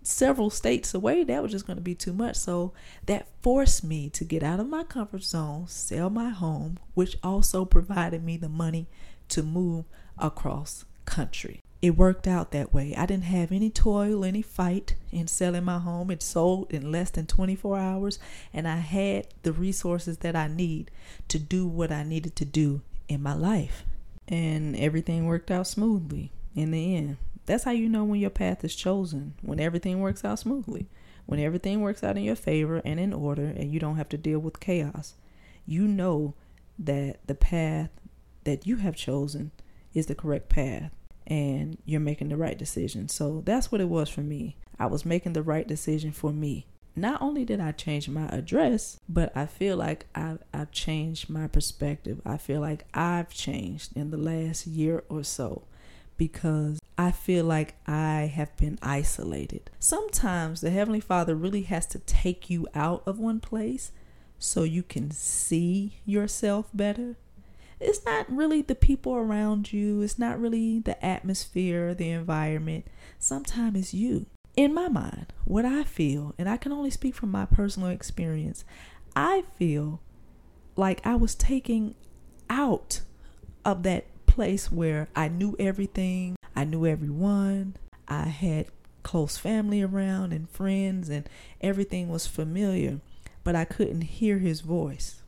several 0.02 0.50
states 0.50 0.92
away. 0.92 1.24
That 1.24 1.42
was 1.42 1.52
just 1.52 1.66
going 1.66 1.78
to 1.78 1.82
be 1.82 1.94
too 1.94 2.12
much. 2.12 2.36
So 2.36 2.72
that 3.06 3.28
forced 3.40 3.82
me 3.82 4.10
to 4.10 4.24
get 4.24 4.42
out 4.42 4.60
of 4.60 4.68
my 4.68 4.84
comfort 4.84 5.22
zone, 5.22 5.68
sell 5.68 6.10
my 6.10 6.30
home, 6.30 6.78
which 6.94 7.16
also 7.22 7.64
provided 7.64 8.22
me 8.22 8.36
the 8.36 8.48
money 8.48 8.88
to 9.28 9.42
move 9.42 9.86
across 10.18 10.84
country. 11.04 11.60
It 11.82 11.96
worked 11.96 12.28
out 12.28 12.52
that 12.52 12.72
way. 12.72 12.94
I 12.96 13.06
didn't 13.06 13.24
have 13.24 13.50
any 13.50 13.68
toil, 13.68 14.24
any 14.24 14.40
fight 14.40 14.94
in 15.10 15.26
selling 15.26 15.64
my 15.64 15.80
home. 15.80 16.12
It 16.12 16.22
sold 16.22 16.70
in 16.70 16.92
less 16.92 17.10
than 17.10 17.26
24 17.26 17.76
hours, 17.76 18.20
and 18.54 18.68
I 18.68 18.76
had 18.76 19.26
the 19.42 19.52
resources 19.52 20.18
that 20.18 20.36
I 20.36 20.46
need 20.46 20.92
to 21.26 21.40
do 21.40 21.66
what 21.66 21.90
I 21.90 22.04
needed 22.04 22.36
to 22.36 22.44
do 22.44 22.82
in 23.08 23.20
my 23.20 23.34
life. 23.34 23.84
And 24.28 24.76
everything 24.76 25.26
worked 25.26 25.50
out 25.50 25.66
smoothly 25.66 26.30
in 26.54 26.70
the 26.70 26.96
end. 26.96 27.16
That's 27.46 27.64
how 27.64 27.72
you 27.72 27.88
know 27.88 28.04
when 28.04 28.20
your 28.20 28.30
path 28.30 28.62
is 28.62 28.76
chosen, 28.76 29.34
when 29.42 29.58
everything 29.58 29.98
works 30.00 30.24
out 30.24 30.38
smoothly, 30.38 30.86
when 31.26 31.40
everything 31.40 31.80
works 31.80 32.04
out 32.04 32.16
in 32.16 32.22
your 32.22 32.36
favor 32.36 32.80
and 32.84 33.00
in 33.00 33.12
order, 33.12 33.46
and 33.46 33.72
you 33.72 33.80
don't 33.80 33.96
have 33.96 34.08
to 34.10 34.16
deal 34.16 34.38
with 34.38 34.60
chaos. 34.60 35.14
You 35.66 35.88
know 35.88 36.34
that 36.78 37.18
the 37.26 37.34
path 37.34 37.90
that 38.44 38.68
you 38.68 38.76
have 38.76 38.94
chosen 38.94 39.50
is 39.94 40.06
the 40.06 40.14
correct 40.14 40.48
path 40.48 40.90
and 41.26 41.78
you're 41.84 42.00
making 42.00 42.28
the 42.28 42.36
right 42.36 42.58
decision. 42.58 43.08
So 43.08 43.42
that's 43.44 43.70
what 43.70 43.80
it 43.80 43.88
was 43.88 44.08
for 44.08 44.22
me. 44.22 44.56
I 44.78 44.86
was 44.86 45.04
making 45.04 45.34
the 45.34 45.42
right 45.42 45.66
decision 45.66 46.12
for 46.12 46.32
me. 46.32 46.66
Not 46.94 47.22
only 47.22 47.44
did 47.44 47.60
I 47.60 47.72
change 47.72 48.08
my 48.08 48.26
address, 48.26 48.98
but 49.08 49.34
I 49.34 49.46
feel 49.46 49.76
like 49.76 50.06
I've, 50.14 50.42
I've 50.52 50.72
changed 50.72 51.30
my 51.30 51.46
perspective. 51.46 52.20
I 52.26 52.36
feel 52.36 52.60
like 52.60 52.84
I've 52.92 53.32
changed 53.32 53.96
in 53.96 54.10
the 54.10 54.18
last 54.18 54.66
year 54.66 55.02
or 55.08 55.24
so 55.24 55.62
because 56.18 56.78
I 56.98 57.10
feel 57.10 57.46
like 57.46 57.74
I 57.86 58.30
have 58.34 58.54
been 58.58 58.78
isolated. 58.82 59.70
Sometimes 59.78 60.60
the 60.60 60.70
Heavenly 60.70 61.00
Father 61.00 61.34
really 61.34 61.62
has 61.62 61.86
to 61.86 61.98
take 62.00 62.50
you 62.50 62.68
out 62.74 63.02
of 63.06 63.18
one 63.18 63.40
place 63.40 63.92
so 64.38 64.62
you 64.62 64.82
can 64.82 65.10
see 65.10 66.00
yourself 66.04 66.68
better 66.74 67.16
it's 67.82 68.04
not 68.04 68.30
really 68.30 68.62
the 68.62 68.74
people 68.74 69.14
around 69.14 69.72
you, 69.72 70.02
it's 70.02 70.18
not 70.18 70.40
really 70.40 70.78
the 70.78 71.04
atmosphere, 71.04 71.94
the 71.94 72.10
environment. 72.10 72.86
Sometimes 73.18 73.78
it's 73.78 73.94
you. 73.94 74.26
In 74.56 74.74
my 74.74 74.88
mind, 74.88 75.32
what 75.44 75.64
I 75.64 75.82
feel, 75.82 76.34
and 76.38 76.48
I 76.48 76.56
can 76.56 76.72
only 76.72 76.90
speak 76.90 77.14
from 77.14 77.30
my 77.30 77.46
personal 77.46 77.88
experience, 77.88 78.64
I 79.16 79.44
feel 79.56 80.00
like 80.76 81.04
I 81.06 81.16
was 81.16 81.34
taking 81.34 81.94
out 82.50 83.00
of 83.64 83.82
that 83.82 84.06
place 84.26 84.70
where 84.70 85.08
I 85.16 85.28
knew 85.28 85.56
everything, 85.58 86.36
I 86.54 86.64
knew 86.64 86.86
everyone, 86.86 87.76
I 88.08 88.24
had 88.24 88.66
close 89.02 89.36
family 89.38 89.82
around 89.82 90.32
and 90.32 90.48
friends, 90.48 91.08
and 91.08 91.28
everything 91.60 92.08
was 92.08 92.26
familiar, 92.26 93.00
but 93.44 93.56
I 93.56 93.64
couldn't 93.64 94.02
hear 94.02 94.38
his 94.38 94.60
voice. 94.60 95.22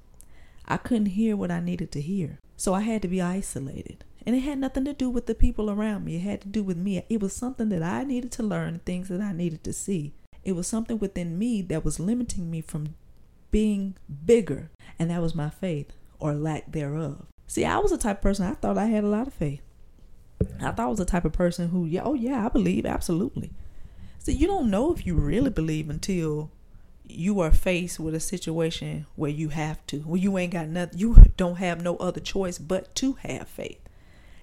I 0.67 0.77
couldn't 0.77 1.07
hear 1.07 1.37
what 1.37 1.51
I 1.51 1.61
needed 1.61 1.93
to 1.93 2.01
hear. 2.01 2.39
So 2.57 2.75
I 2.75 2.81
had 2.81 3.03
to 3.03 3.09
be 3.09 3.21
isolated. 3.21 4.05
And 4.27 4.35
it 4.35 4.41
had 4.41 4.59
nothing 4.59 4.85
to 4.87 4.93
do 4.93 5.11
with 5.11 5.27
the 5.27 5.35
people 5.35 5.71
around 5.71 6.05
me. 6.05 6.17
It 6.17 6.21
had 6.21 6.41
to 6.43 6.49
do 6.49 6.63
with 6.63 6.77
me. 6.77 7.05
It 7.09 7.21
was 7.21 7.35
something 7.35 7.69
that 7.69 7.83
I 7.83 8.05
needed 8.05 8.33
to 8.33 8.43
learn, 8.43 8.81
things 8.81 9.09
that 9.09 9.21
I 9.21 9.33
needed 9.33 9.63
to 9.65 9.73
see. 9.73 10.15
It 10.43 10.53
was 10.53 10.67
something 10.67 10.99
within 10.99 11.39
me 11.39 11.63
that 11.63 11.85
was 11.85 12.01
limiting 12.01 12.51
me 12.51 12.61
from 12.61 12.95
being 13.51 13.97
bigger. 14.25 14.71
And 14.99 15.11
that 15.11 15.21
was 15.21 15.35
my 15.35 15.51
faith 15.51 15.93
or 16.19 16.35
lack 16.35 16.73
thereof. 16.73 17.27
See, 17.47 17.65
I 17.65 17.79
was 17.79 17.91
the 17.91 17.99
type 17.99 18.19
of 18.19 18.23
person 18.23 18.47
I 18.47 18.55
thought 18.55 18.79
I 18.79 18.87
had 18.87 19.05
a 19.05 19.09
lot 19.09 19.27
of 19.27 19.35
faith. 19.35 19.61
I 20.61 20.71
thought 20.71 20.81
I 20.81 20.87
was 20.87 20.99
the 20.99 21.05
type 21.05 21.25
of 21.25 21.33
person 21.33 21.69
who, 21.69 21.85
yeah, 21.85 22.03
oh 22.05 22.15
yeah, 22.15 22.47
I 22.47 22.49
believe 22.49 22.87
absolutely. 22.87 23.53
See, 24.19 24.33
you 24.33 24.47
don't 24.47 24.71
know 24.71 24.93
if 24.93 25.07
you 25.07 25.15
really 25.15 25.51
believe 25.51 25.91
until 25.91 26.51
you 27.07 27.41
are 27.41 27.51
faced 27.51 28.01
with 28.01 28.15
a 28.15 28.21
situation 28.21 29.07
where 29.15 29.31
you 29.31 29.51
have 29.51 29.87
to, 29.89 29.99
where 30.01 30.21
you 30.21 30.37
ain't 30.39 30.53
got 30.53 30.69
nothing, 30.69 30.99
you 30.99 31.17
don't 31.37 31.57
have 31.57 31.83
no 31.83 31.97
other 31.97 32.21
choice 32.21 32.59
but 32.59 32.95
to 32.97 33.15
have 33.23 33.47
faith. 33.49 33.81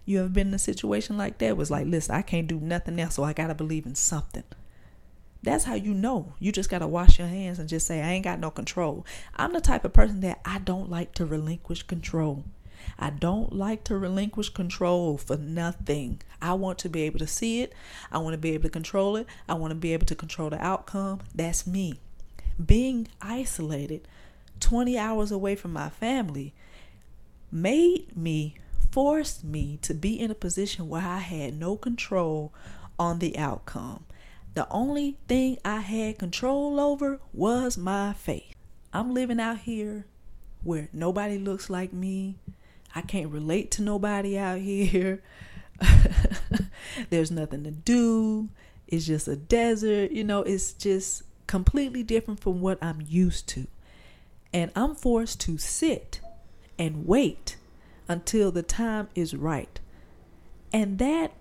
You 0.06 0.20
ever 0.20 0.30
been 0.30 0.50
in 0.50 0.54
a 0.54 0.60
situation 0.60 1.18
like 1.18 1.38
that? 1.40 1.58
Was 1.58 1.72
like, 1.72 1.88
listen, 1.88 2.16
I 2.16 2.22
can't 2.22 2.48
do 2.48 2.60
nothing 2.60 3.00
else, 3.00 3.16
so 3.16 3.24
I 3.24 3.34
gotta 3.34 3.56
believe 3.56 3.86
in 3.86 3.96
something. 3.96 4.44
That's 5.44 5.64
how 5.64 5.74
you 5.74 5.94
know. 5.94 6.34
You 6.40 6.52
just 6.52 6.70
gotta 6.70 6.88
wash 6.88 7.18
your 7.18 7.28
hands 7.28 7.60
and 7.60 7.70
just 7.70 7.88
say, 7.88 8.02
I 8.02 8.12
ain't 8.12 8.24
got 8.24 8.40
no 8.40 8.52
control. 8.52 9.06
I'm 9.36 9.54
the 9.54 9.62
type 9.62 9.86
of 9.86 9.94
person 9.94 10.20
that 10.22 10.40
I 10.46 10.60
don't 10.60 10.90
like 10.90 11.14
to 11.16 11.26
relinquish 11.26 11.84
control. 11.84 12.46
I 12.98 13.10
don't 13.10 13.54
like 13.54 13.84
to 13.86 13.98
relinquish 13.98 14.50
control 14.50 15.18
for 15.18 15.38
nothing. 15.38 16.22
I 16.42 16.54
want 16.54 16.80
to 16.80 16.90
be 16.90 17.04
able 17.04 17.20
to 17.20 17.28
see 17.28 17.62
it. 17.62 17.74
I 18.12 18.18
want 18.20 18.34
to 18.34 18.40
be 18.40 18.54
able 18.54 18.64
to 18.64 18.70
control 18.70 19.16
it. 19.18 19.28
I 19.48 19.54
want 19.54 19.72
to 19.72 19.76
be 19.76 19.94
able 19.94 20.08
to 20.08 20.16
control 20.16 20.50
the 20.50 20.64
outcome. 20.64 21.22
That's 21.34 21.68
me. 21.68 22.00
Being 22.64 23.08
isolated 23.22 24.08
20 24.60 24.98
hours 24.98 25.32
away 25.32 25.56
from 25.56 25.74
my 25.74 25.90
family 25.90 26.54
made 27.52 28.16
me, 28.16 28.56
forced 28.92 29.44
me 29.44 29.80
to 29.82 29.94
be 29.94 30.20
in 30.20 30.32
a 30.32 30.36
position 30.36 30.90
where 30.90 31.02
I 31.02 31.20
had 31.20 31.60
no 31.60 31.76
control 31.76 32.54
on 33.00 33.20
the 33.20 33.38
outcome. 33.38 34.06
The 34.54 34.68
only 34.70 35.18
thing 35.28 35.58
I 35.64 35.80
had 35.80 36.20
control 36.20 36.80
over 36.80 37.20
was 37.34 37.78
my 37.78 38.14
faith. 38.14 38.56
I'm 38.94 39.14
living 39.14 39.40
out 39.40 39.60
here 39.60 40.06
where 40.64 40.90
nobody 40.92 41.38
looks 41.38 41.70
like 41.70 41.94
me. 41.94 42.36
I 42.94 43.02
can't 43.02 43.32
relate 43.32 43.72
to 43.72 43.82
nobody 43.82 44.38
out 44.38 44.60
here. 44.60 45.24
There's 47.10 47.32
nothing 47.32 47.64
to 47.64 47.72
do. 47.72 48.50
It's 48.88 49.06
just 49.06 49.30
a 49.30 49.38
desert. 49.38 50.12
You 50.12 50.26
know, 50.26 50.42
it's 50.44 50.74
just 50.74 51.24
completely 51.52 52.02
different 52.02 52.40
from 52.40 52.62
what 52.62 52.82
I'm 52.82 53.04
used 53.06 53.46
to. 53.50 53.68
And 54.54 54.72
I'm 54.74 54.96
forced 54.96 55.42
to 55.42 55.58
sit 55.58 56.22
and 56.80 57.06
wait 57.06 57.58
until 58.08 58.54
the 58.54 58.64
time 58.64 59.10
is 59.16 59.36
right. 59.36 59.78
And 60.72 60.98
that 61.00 61.34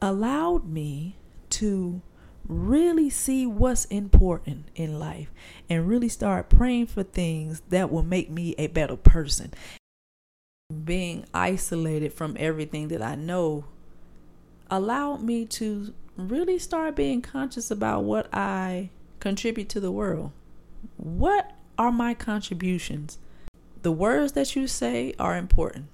allowed 0.00 0.66
me 0.66 1.16
to 1.50 2.00
really 2.48 3.10
see 3.10 3.44
what's 3.44 3.84
important 3.86 4.70
in 4.74 4.98
life 4.98 5.30
and 5.68 5.86
really 5.86 6.08
start 6.08 6.48
praying 6.48 6.86
for 6.86 7.02
things 7.02 7.60
that 7.68 7.92
will 7.92 8.02
make 8.02 8.30
me 8.30 8.54
a 8.56 8.68
better 8.68 8.96
person 8.96 9.52
being 10.86 11.26
isolated 11.34 12.14
from 12.14 12.34
everything 12.40 12.88
that 12.88 13.02
I 13.02 13.14
know 13.14 13.66
allowed 14.70 15.22
me 15.22 15.44
to 15.44 15.92
really 16.16 16.58
start 16.58 16.96
being 16.96 17.20
conscious 17.20 17.70
about 17.70 18.04
what 18.04 18.32
I 18.32 18.88
contribute 19.20 19.68
to 19.70 19.80
the 19.80 19.92
world. 19.92 20.32
What 20.96 21.52
are 21.76 21.92
my 21.92 22.14
contributions? 22.14 23.18
The 23.82 23.92
words 23.92 24.32
that 24.32 24.56
you 24.56 24.66
say 24.66 25.14
are 25.18 25.36
important. 25.36 25.86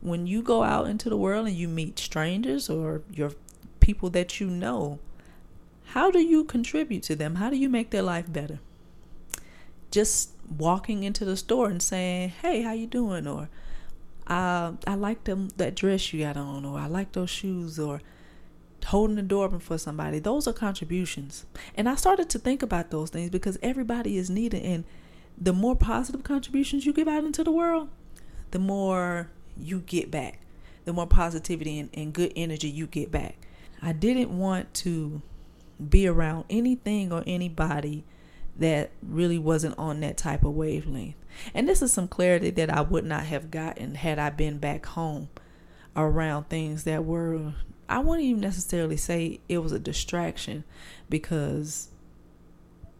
When 0.00 0.26
you 0.26 0.42
go 0.42 0.62
out 0.64 0.88
into 0.88 1.08
the 1.08 1.16
world 1.16 1.46
and 1.46 1.56
you 1.56 1.68
meet 1.68 1.98
strangers 1.98 2.68
or 2.68 3.02
your 3.12 3.32
people 3.80 4.10
that 4.10 4.40
you 4.40 4.48
know, 4.48 4.98
how 5.86 6.10
do 6.10 6.18
you 6.18 6.44
contribute 6.44 7.02
to 7.04 7.16
them? 7.16 7.36
How 7.36 7.50
do 7.50 7.56
you 7.56 7.68
make 7.68 7.90
their 7.90 8.02
life 8.02 8.32
better? 8.32 8.58
Just 9.90 10.30
walking 10.58 11.04
into 11.04 11.24
the 11.24 11.36
store 11.36 11.68
and 11.68 11.82
saying, 11.82 12.30
"Hey, 12.30 12.62
how 12.62 12.72
you 12.72 12.86
doing?" 12.86 13.26
or 13.26 13.48
"I 14.26 14.72
I 14.86 14.94
like 14.94 15.24
them 15.24 15.50
that 15.56 15.74
dress 15.74 16.12
you 16.12 16.20
got 16.20 16.36
on," 16.36 16.64
or 16.64 16.78
"I 16.78 16.86
like 16.86 17.12
those 17.12 17.30
shoes," 17.30 17.78
or 17.78 18.00
holding 18.84 19.16
the 19.16 19.22
door 19.22 19.44
open 19.46 19.60
for 19.60 19.78
somebody. 19.78 20.18
Those 20.18 20.46
are 20.46 20.52
contributions. 20.52 21.46
And 21.76 21.88
I 21.88 21.94
started 21.94 22.28
to 22.30 22.38
think 22.38 22.62
about 22.62 22.90
those 22.90 23.10
things 23.10 23.30
because 23.30 23.58
everybody 23.62 24.16
is 24.16 24.30
needed 24.30 24.62
and 24.62 24.84
the 25.40 25.52
more 25.52 25.74
positive 25.74 26.22
contributions 26.22 26.84
you 26.84 26.92
give 26.92 27.08
out 27.08 27.24
into 27.24 27.42
the 27.42 27.50
world, 27.50 27.88
the 28.50 28.58
more 28.58 29.30
you 29.56 29.80
get 29.80 30.10
back. 30.10 30.38
The 30.84 30.92
more 30.92 31.06
positivity 31.06 31.78
and, 31.78 31.90
and 31.94 32.12
good 32.12 32.32
energy 32.34 32.68
you 32.68 32.88
get 32.88 33.12
back. 33.12 33.36
I 33.80 33.92
didn't 33.92 34.36
want 34.36 34.74
to 34.74 35.22
be 35.88 36.06
around 36.06 36.44
anything 36.50 37.12
or 37.12 37.22
anybody 37.26 38.04
that 38.58 38.90
really 39.02 39.38
wasn't 39.38 39.78
on 39.78 40.00
that 40.00 40.16
type 40.16 40.44
of 40.44 40.54
wavelength. 40.54 41.14
And 41.54 41.68
this 41.68 41.82
is 41.82 41.92
some 41.92 42.08
clarity 42.08 42.50
that 42.50 42.70
I 42.70 42.82
would 42.82 43.04
not 43.04 43.24
have 43.24 43.50
gotten 43.50 43.94
had 43.94 44.18
I 44.18 44.30
been 44.30 44.58
back 44.58 44.86
home 44.86 45.28
around 45.96 46.48
things 46.48 46.84
that 46.84 47.04
were, 47.04 47.54
I 47.92 48.00
wouldn't 48.00 48.26
even 48.26 48.40
necessarily 48.40 48.96
say 48.96 49.40
it 49.48 49.58
was 49.58 49.72
a 49.72 49.78
distraction 49.78 50.64
because 51.08 51.90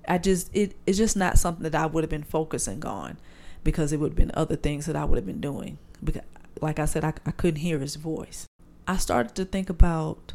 I 0.07 0.19
just, 0.19 0.51
it, 0.55 0.77
it's 0.87 0.99
just 0.99 1.17
not 1.17 1.39
something 1.39 1.63
that 1.63 1.75
I 1.75 1.87
would 1.87 2.05
have 2.05 2.11
been 2.11 2.23
focusing 2.23 2.85
on 2.85 3.19
because 3.65 3.93
it 3.93 3.99
would 3.99 4.13
have 4.13 4.17
been 4.17 4.33
other 4.35 4.57
things 4.57 4.87
that 4.87 4.97
I 4.97 5.05
would 5.05 5.17
have 5.17 5.27
been 5.27 5.41
doing. 5.41 5.79
Because, 6.03 6.23
like 6.61 6.79
I 6.79 6.85
said, 6.85 7.05
I, 7.05 7.15
I 7.25 7.31
couldn't 7.31 7.61
hear 7.61 7.79
his 7.79 7.97
voice. 7.97 8.47
I 8.87 8.97
started 8.97 9.35
to 9.37 9.45
think 9.45 9.71
about, 9.71 10.33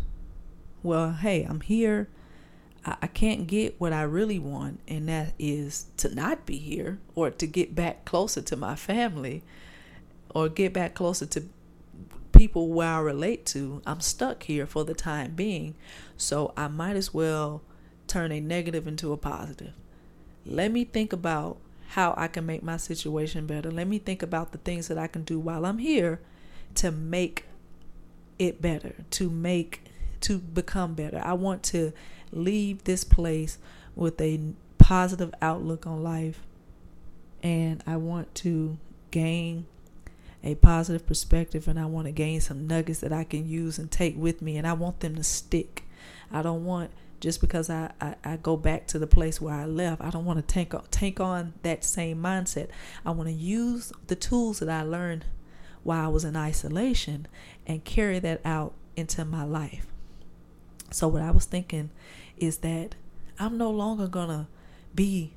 well, 0.84 1.13
hey, 1.13 1.43
I'm 1.43 1.62
here 1.62 2.10
I, 3.02 3.08
can't 3.08 3.48
get 3.48 3.80
what 3.80 3.91
I 3.91 4.04
really 4.04 4.39
want, 4.39 4.80
and 4.88 5.10
that 5.10 5.34
is 5.38 5.88
to 5.98 6.13
not 6.13 6.46
be 6.46 6.58
here 6.58 7.00
or 7.15 7.30
to 7.32 7.46
get 7.46 7.76
back 7.76 8.06
closer 8.06 8.41
to 8.41 8.56
my 8.56 8.76
family 8.76 9.43
or 10.34 10.48
get 10.48 10.74
back 10.74 10.93
closer 10.93 11.26
to 11.26 11.43
people 12.38 12.69
where 12.69 12.88
I 12.88 13.00
relate 13.00 13.45
to. 13.47 13.82
I'm 13.86 14.00
stuck 14.00 14.43
here 14.43 14.65
for 14.65 14.86
the 14.86 14.93
time 14.93 15.34
being, 15.34 15.76
so 16.15 16.54
I 16.56 16.67
might 16.67 16.95
as 16.95 17.13
well 17.13 17.62
turn 18.08 18.32
a 18.32 18.39
negative 18.39 18.88
into 18.88 19.12
a 19.12 19.17
positive. 19.17 19.73
Let 20.45 20.71
me 20.71 20.86
think 20.86 21.12
about 21.12 21.58
how 21.89 22.13
I 22.17 22.28
can 22.28 22.45
make 22.45 22.63
my 22.63 22.78
situation 22.78 23.47
better. 23.47 23.71
Let 23.71 23.88
me 23.88 23.97
think 23.97 24.21
about 24.21 24.52
the 24.52 24.58
things 24.60 24.88
that 24.88 24.97
I 24.97 25.08
can 25.08 25.23
do 25.23 25.39
while 25.39 25.65
I'm 25.65 25.80
here 25.80 26.19
to 26.76 26.91
make 26.91 27.45
it 28.38 28.62
better, 28.62 28.93
to 29.12 29.30
make 29.30 29.84
to 30.21 30.39
become 30.39 30.93
better. 30.93 31.21
I 31.23 31.34
want 31.34 31.63
to 31.63 31.93
leave 32.32 32.84
this 32.84 33.04
place 33.04 33.58
with 33.95 34.19
a 34.21 34.39
positive 34.78 35.34
outlook 35.41 35.86
on 35.86 36.04
life. 36.04 36.43
And 37.43 37.84
I 37.86 37.97
want 37.97 38.34
to 38.36 38.78
gain 39.12 39.65
a 40.43 40.56
positive 40.56 41.06
perspective 41.06 41.67
and 41.67 41.80
I 41.80 41.86
want 41.86 42.06
to 42.06 42.12
gain 42.12 42.41
some 42.41 42.67
nuggets 42.67 43.00
that 43.00 43.12
I 43.12 43.23
can 43.23 43.47
use 43.47 43.78
and 43.80 43.91
take 43.91 44.17
with 44.17 44.41
me. 44.41 44.58
And 44.58 44.67
I 44.67 44.73
want 44.73 45.00
them 45.00 45.15
to 45.15 45.23
stick. 45.23 45.84
I 46.32 46.41
don't 46.41 46.65
want 46.65 46.91
just 47.19 47.41
because 47.41 47.69
I, 47.69 47.91
I, 48.00 48.15
I, 48.23 48.38
go 48.38 48.56
back 48.56 48.86
to 48.88 49.00
the 49.00 49.08
place 49.08 49.41
where 49.41 49.54
I 49.54 49.65
left, 49.65 50.04
I 50.04 50.12
don't 50.12 50.26
want 50.26 50.38
to 50.38 50.54
take 50.54 50.76
on, 50.76 50.84
take 50.91 51.19
on 51.19 51.54
that 51.63 51.84
same 51.84 52.21
mindset. 52.21 52.69
I 53.06 53.12
want 53.12 53.28
to 53.28 53.34
use 53.34 53.91
the 54.06 54.15
tools 54.15 54.60
that 54.60 54.69
I 54.69 54.84
learned 54.84 55.26
while 55.84 56.06
I 56.06 56.08
was 56.10 56.23
in 56.23 56.36
isolation 56.36 57.28
and 57.65 57.84
carry 57.84 58.19
that 58.19 58.41
out 58.45 58.73
into 58.95 59.26
my 59.26 59.43
life. 59.43 59.88
So, 60.91 61.08
what 61.08 61.21
I 61.21 61.32
was 61.32 61.45
thinking 61.45 61.89
is 62.38 62.58
that 62.58 62.95
I'm 63.39 63.58
no 63.58 63.71
longer 63.71 64.08
going 64.08 64.30
to 64.30 64.47
be 64.93 65.34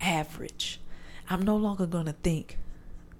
average. 0.00 0.80
I'm 1.28 1.42
no 1.42 1.56
longer 1.56 1.86
going 1.86 2.06
to 2.06 2.12
think 2.12 2.58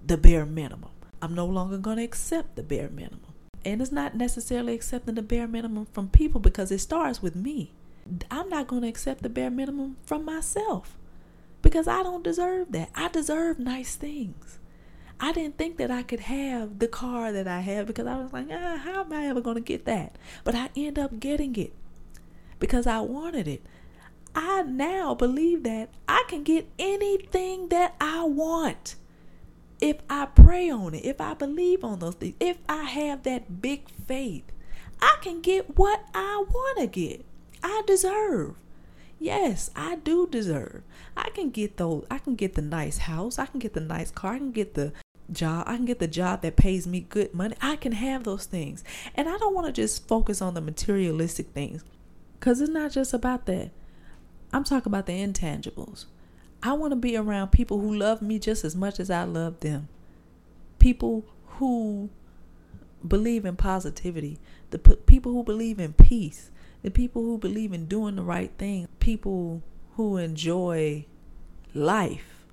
the 0.06 0.16
bare 0.16 0.46
minimum. 0.46 0.90
I'm 1.22 1.34
no 1.34 1.46
longer 1.46 1.78
going 1.78 1.96
to 1.98 2.04
accept 2.04 2.56
the 2.56 2.62
bare 2.62 2.88
minimum. 2.88 3.20
And 3.64 3.82
it's 3.82 3.92
not 3.92 4.14
necessarily 4.14 4.74
accepting 4.74 5.14
the 5.16 5.22
bare 5.22 5.48
minimum 5.48 5.86
from 5.86 6.08
people 6.08 6.40
because 6.40 6.70
it 6.70 6.78
starts 6.78 7.20
with 7.20 7.34
me. 7.34 7.72
I'm 8.30 8.48
not 8.48 8.68
going 8.68 8.82
to 8.82 8.88
accept 8.88 9.22
the 9.22 9.28
bare 9.28 9.50
minimum 9.50 9.96
from 10.04 10.24
myself 10.24 10.96
because 11.62 11.88
I 11.88 12.02
don't 12.02 12.22
deserve 12.22 12.70
that. 12.72 12.90
I 12.94 13.08
deserve 13.08 13.58
nice 13.58 13.96
things. 13.96 14.58
I 15.18 15.32
didn't 15.32 15.56
think 15.56 15.78
that 15.78 15.90
I 15.90 16.02
could 16.02 16.20
have 16.20 16.78
the 16.78 16.88
car 16.88 17.32
that 17.32 17.48
I 17.48 17.60
have 17.60 17.86
because 17.86 18.06
I 18.06 18.16
was 18.18 18.32
like, 18.32 18.48
ah, 18.52 18.76
how 18.76 19.00
am 19.00 19.12
I 19.12 19.26
ever 19.26 19.40
going 19.40 19.56
to 19.56 19.62
get 19.62 19.86
that? 19.86 20.16
But 20.44 20.54
I 20.54 20.68
end 20.76 20.98
up 20.98 21.18
getting 21.18 21.56
it 21.56 21.72
because 22.60 22.86
I 22.86 23.00
wanted 23.00 23.48
it. 23.48 23.64
I 24.34 24.62
now 24.62 25.14
believe 25.14 25.62
that 25.62 25.88
I 26.06 26.24
can 26.28 26.42
get 26.42 26.68
anything 26.78 27.68
that 27.68 27.94
I 28.00 28.24
want 28.24 28.96
if 29.80 29.96
I 30.08 30.26
pray 30.26 30.70
on 30.70 30.94
it, 30.94 31.04
if 31.04 31.20
I 31.20 31.34
believe 31.34 31.84
on 31.84 31.98
those 31.98 32.14
things, 32.14 32.36
if 32.40 32.58
I 32.68 32.84
have 32.84 33.22
that 33.24 33.60
big 33.60 33.88
faith. 34.06 34.44
I 35.00 35.16
can 35.20 35.40
get 35.40 35.76
what 35.76 36.04
I 36.14 36.44
want 36.48 36.78
to 36.78 36.86
get. 36.86 37.24
I 37.62 37.82
deserve. 37.86 38.54
Yes, 39.18 39.70
I 39.74 39.96
do 39.96 40.26
deserve. 40.26 40.82
I 41.16 41.30
can 41.30 41.50
get 41.50 41.76
those. 41.76 42.04
I 42.10 42.18
can 42.18 42.34
get 42.34 42.54
the 42.54 42.62
nice 42.62 42.98
house. 42.98 43.38
I 43.38 43.46
can 43.46 43.60
get 43.60 43.74
the 43.74 43.80
nice 43.80 44.10
car. 44.10 44.34
I 44.34 44.38
can 44.38 44.52
get 44.52 44.74
the 44.74 44.92
job. 45.32 45.64
I 45.66 45.76
can 45.76 45.84
get 45.86 45.98
the 45.98 46.06
job 46.06 46.42
that 46.42 46.56
pays 46.56 46.86
me 46.86 47.00
good 47.00 47.34
money. 47.34 47.56
I 47.60 47.76
can 47.76 47.92
have 47.92 48.24
those 48.24 48.46
things. 48.46 48.84
And 49.14 49.28
I 49.28 49.36
don't 49.38 49.54
want 49.54 49.66
to 49.66 49.72
just 49.72 50.06
focus 50.06 50.42
on 50.42 50.54
the 50.54 50.60
materialistic 50.60 51.48
things 51.48 51.84
because 52.38 52.60
it's 52.60 52.70
not 52.70 52.92
just 52.92 53.14
about 53.14 53.46
that. 53.46 53.70
I'm 54.52 54.64
talking 54.64 54.90
about 54.90 55.06
the 55.06 55.12
intangibles. 55.12 56.06
I 56.62 56.72
want 56.72 56.92
to 56.92 56.96
be 56.96 57.16
around 57.16 57.48
people 57.48 57.80
who 57.80 57.94
love 57.94 58.22
me 58.22 58.38
just 58.38 58.64
as 58.64 58.74
much 58.74 58.98
as 58.98 59.10
I 59.10 59.24
love 59.24 59.60
them. 59.60 59.88
People 60.78 61.24
who 61.46 62.10
believe 63.06 63.44
in 63.44 63.56
positivity, 63.56 64.38
the 64.70 64.78
p- 64.78 64.96
people 65.06 65.32
who 65.32 65.42
believe 65.44 65.78
in 65.78 65.92
peace, 65.92 66.50
the 66.82 66.90
people 66.90 67.22
who 67.22 67.38
believe 67.38 67.72
in 67.72 67.86
doing 67.86 68.16
the 68.16 68.22
right 68.22 68.50
thing, 68.58 68.88
people 69.00 69.62
who 69.96 70.16
enjoy 70.16 71.04
life, 71.74 72.44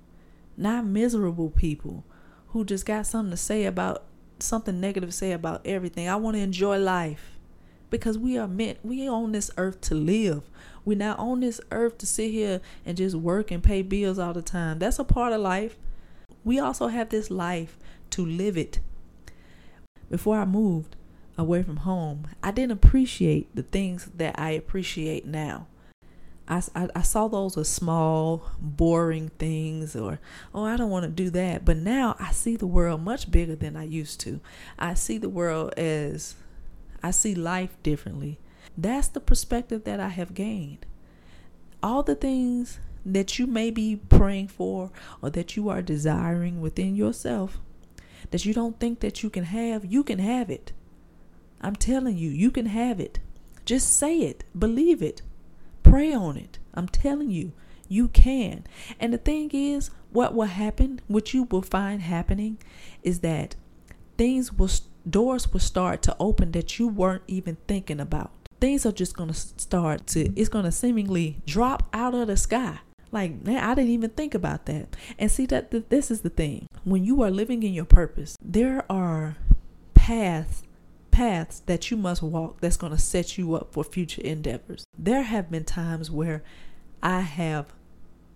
not 0.56 0.84
miserable 0.84 1.50
people 1.50 2.04
who 2.48 2.64
just 2.64 2.86
got 2.86 3.06
something 3.06 3.30
to 3.30 3.36
say 3.36 3.64
about 3.64 4.04
something 4.38 4.80
negative 4.80 5.10
to 5.10 5.16
say 5.16 5.32
about 5.32 5.60
everything. 5.64 6.08
I 6.08 6.16
want 6.16 6.36
to 6.36 6.42
enjoy 6.42 6.78
life 6.78 7.33
because 7.90 8.18
we 8.18 8.36
are 8.38 8.48
meant, 8.48 8.78
we 8.82 9.08
on 9.08 9.32
this 9.32 9.50
earth 9.56 9.80
to 9.82 9.94
live. 9.94 10.42
We're 10.84 10.98
not 10.98 11.18
on 11.18 11.40
this 11.40 11.60
earth 11.70 11.98
to 11.98 12.06
sit 12.06 12.30
here 12.30 12.60
and 12.84 12.96
just 12.96 13.16
work 13.16 13.50
and 13.50 13.62
pay 13.62 13.82
bills 13.82 14.18
all 14.18 14.32
the 14.32 14.42
time. 14.42 14.78
That's 14.78 14.98
a 14.98 15.04
part 15.04 15.32
of 15.32 15.40
life. 15.40 15.76
We 16.44 16.58
also 16.58 16.88
have 16.88 17.08
this 17.08 17.30
life 17.30 17.78
to 18.10 18.24
live 18.24 18.56
it. 18.56 18.80
Before 20.10 20.38
I 20.38 20.44
moved 20.44 20.96
away 21.38 21.62
from 21.62 21.78
home, 21.78 22.28
I 22.42 22.50
didn't 22.50 22.72
appreciate 22.72 23.54
the 23.54 23.62
things 23.62 24.10
that 24.16 24.38
I 24.38 24.50
appreciate 24.50 25.26
now. 25.26 25.66
I, 26.46 26.62
I, 26.74 26.88
I, 26.94 27.02
saw 27.02 27.26
those 27.28 27.56
as 27.56 27.70
small, 27.70 28.50
boring 28.60 29.30
things, 29.38 29.96
or, 29.96 30.20
oh, 30.54 30.64
I 30.64 30.76
don't 30.76 30.90
want 30.90 31.04
to 31.04 31.10
do 31.10 31.30
that. 31.30 31.64
But 31.64 31.78
now 31.78 32.16
I 32.20 32.32
see 32.32 32.56
the 32.56 32.66
world 32.66 33.00
much 33.02 33.30
bigger 33.30 33.56
than 33.56 33.76
I 33.76 33.84
used 33.84 34.20
to. 34.20 34.40
I 34.78 34.92
see 34.92 35.16
the 35.16 35.30
world 35.30 35.72
as, 35.78 36.34
I 37.04 37.12
see 37.12 37.34
life 37.34 37.76
differently. 37.82 38.40
That's 38.76 39.08
the 39.08 39.20
perspective 39.20 39.84
that 39.84 40.00
I 40.00 40.08
have 40.08 40.34
gained. 40.34 40.86
All 41.82 42.02
the 42.02 42.14
things 42.16 42.80
that 43.06 43.38
you 43.38 43.46
may 43.46 43.70
be 43.70 43.96
praying 43.96 44.48
for 44.48 44.90
or 45.22 45.30
that 45.30 45.56
you 45.56 45.68
are 45.68 45.82
desiring 45.82 46.60
within 46.60 46.96
yourself 46.96 47.60
that 48.30 48.44
you 48.44 48.54
don't 48.54 48.78
think 48.80 49.00
that 49.00 49.22
you 49.22 49.30
can 49.30 49.44
have, 49.44 49.84
you 49.84 50.02
can 50.02 50.18
have 50.18 50.50
it. 50.50 50.72
I'm 51.60 51.76
telling 51.76 52.16
you, 52.16 52.30
you 52.30 52.50
can 52.50 52.66
have 52.66 53.00
it. 53.00 53.20
Just 53.64 53.96
say 53.96 54.18
it, 54.18 54.44
believe 54.58 55.02
it, 55.02 55.22
pray 55.82 56.12
on 56.12 56.36
it. 56.36 56.58
I'm 56.74 56.88
telling 56.88 57.30
you, 57.30 57.52
you 57.88 58.08
can. 58.08 58.64
And 58.98 59.12
the 59.12 59.18
thing 59.18 59.50
is, 59.52 59.90
what 60.10 60.34
will 60.34 60.46
happen, 60.46 61.00
what 61.06 61.32
you 61.32 61.44
will 61.44 61.62
find 61.62 62.02
happening, 62.02 62.58
is 63.02 63.20
that 63.20 63.56
things 64.18 64.52
will, 64.52 64.70
doors 65.08 65.52
will 65.52 65.60
start 65.60 66.02
to 66.02 66.16
open 66.18 66.52
that 66.52 66.78
you 66.78 66.88
weren't 66.88 67.22
even 67.26 67.56
thinking 67.66 68.00
about 68.00 68.30
things 68.64 68.86
are 68.86 68.92
just 68.92 69.14
going 69.14 69.28
to 69.28 69.34
start 69.34 70.06
to, 70.06 70.32
it's 70.40 70.48
going 70.48 70.64
to 70.64 70.72
seemingly 70.72 71.36
drop 71.44 71.86
out 71.92 72.14
of 72.14 72.28
the 72.28 72.36
sky. 72.36 72.78
Like, 73.12 73.44
man, 73.44 73.62
I 73.62 73.74
didn't 73.74 73.90
even 73.90 74.08
think 74.08 74.34
about 74.34 74.64
that. 74.64 74.96
And 75.18 75.30
see 75.30 75.44
that 75.46 75.70
th- 75.70 75.84
this 75.90 76.10
is 76.10 76.22
the 76.22 76.30
thing. 76.30 76.66
When 76.82 77.04
you 77.04 77.22
are 77.22 77.30
living 77.30 77.62
in 77.62 77.74
your 77.74 77.84
purpose, 77.84 78.36
there 78.42 78.90
are 78.90 79.36
paths 79.94 80.62
paths 81.10 81.60
that 81.66 81.92
you 81.92 81.96
must 81.96 82.22
walk 82.22 82.60
that's 82.60 82.76
going 82.76 82.90
to 82.90 82.98
set 82.98 83.38
you 83.38 83.54
up 83.54 83.72
for 83.72 83.84
future 83.84 84.22
endeavors. 84.22 84.84
There 84.98 85.22
have 85.22 85.48
been 85.48 85.64
times 85.64 86.10
where 86.10 86.42
I 87.02 87.20
have 87.20 87.66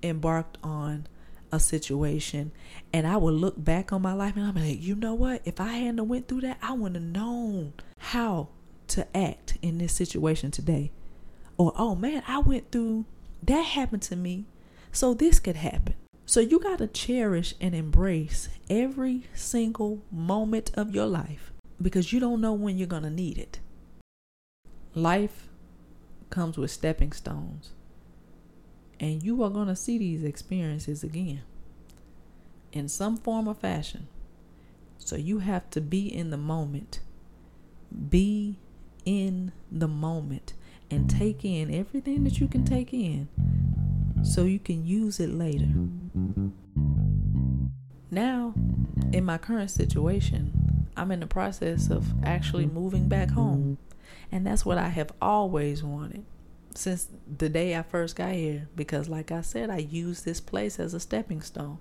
embarked 0.01 0.59
on 0.63 1.09
a 1.51 1.61
situation 1.61 2.53
and 2.93 3.07
I 3.07 3.17
would 3.17 3.35
look 3.35 3.63
back 3.63 3.93
on 3.93 4.03
my 4.03 4.13
life 4.13 4.37
and 4.37 4.47
I'm 4.47 4.55
like, 4.55 4.83
you 4.83 4.95
know 4.95 5.15
what? 5.15 5.43
If 5.45 5.61
I 5.61 5.73
hadn't 5.75 6.09
went 6.09 6.29
through 6.29 6.43
that, 6.43 6.59
I 6.63 6.73
wouldn't 6.73 6.97
have 6.97 7.23
known 7.23 7.75
how 7.99 8.49
to 8.89 9.17
act 9.17 9.59
in 9.63 9.79
this 9.79 9.93
situation 9.93 10.51
today. 10.51 10.91
Or, 11.57 11.73
oh 11.77 11.95
man, 11.95 12.23
I 12.27 12.39
went 12.39 12.71
through 12.71 13.05
that 13.43 13.63
happened 13.63 14.03
to 14.03 14.17
me, 14.17 14.47
so 14.93 15.15
this 15.15 15.39
could 15.39 15.57
happen. 15.57 15.95
So 16.27 16.41
you 16.41 16.59
got 16.59 16.79
to 16.79 16.87
cherish 16.87 17.55
and 17.61 17.75
embrace 17.75 18.49
every 18.69 19.25
single 19.35 20.03
moment 20.11 20.71
of 20.75 20.95
your 20.95 21.07
life 21.07 21.53
because 21.81 22.13
you 22.13 22.21
don't 22.21 22.41
know 22.41 22.53
when 22.53 22.77
you're 22.77 22.87
going 22.87 23.05
to 23.05 23.11
need 23.11 23.39
it. 23.39 23.61
Life 24.95 25.49
comes 26.31 26.59
with 26.59 26.71
stepping 26.71 27.13
stones, 27.13 27.71
and 29.01 29.23
you 29.23 29.43
are 29.43 29.51
going 29.51 29.69
to 29.69 29.77
see 29.77 29.99
these 29.99 30.25
experiences 30.25 31.05
again 31.05 31.43
in 32.73 32.89
some 32.89 33.17
form 33.17 33.49
or 33.49 33.55
fashion. 33.55 34.09
So 34.99 35.17
you 35.17 35.39
have 35.39 35.71
to 35.71 35.81
be 35.81 36.13
in 36.13 36.31
the 36.31 36.37
moment. 36.37 37.01
Be 38.11 38.59
in 39.05 39.53
the 39.71 39.89
moment 39.89 40.55
and 40.91 41.09
take 41.09 41.45
in 41.45 41.73
everything 41.73 42.25
that 42.25 42.41
you 42.41 42.49
can 42.49 42.65
take 42.65 42.93
in 42.93 43.29
so 44.23 44.45
you 44.45 44.59
can 44.59 44.85
use 44.85 45.21
it 45.21 45.31
later. 45.31 45.69
Now, 48.11 48.55
in 49.13 49.25
my 49.25 49.39
current 49.39 49.71
situation, 49.71 50.89
I'm 50.97 51.13
in 51.13 51.21
the 51.21 51.27
process 51.27 51.91
of 51.91 52.13
actually 52.25 52.67
moving 52.67 53.09
back 53.09 53.31
home. 53.31 53.79
And 54.33 54.47
that's 54.47 54.67
what 54.67 54.79
I 54.79 54.89
have 54.89 55.13
always 55.23 55.83
wanted 55.83 56.25
since 56.79 57.09
the 57.37 57.49
day 57.49 57.77
I 57.77 57.83
first 57.83 58.17
got 58.17 58.33
here. 58.33 58.69
Because, 58.77 59.09
like 59.09 59.33
I 59.33 59.41
said, 59.41 59.71
I 59.71 59.79
use 59.79 60.23
this 60.23 60.41
place 60.41 60.79
as 60.79 60.95
a 60.95 61.01
stepping 61.01 61.43
stone. 61.43 61.79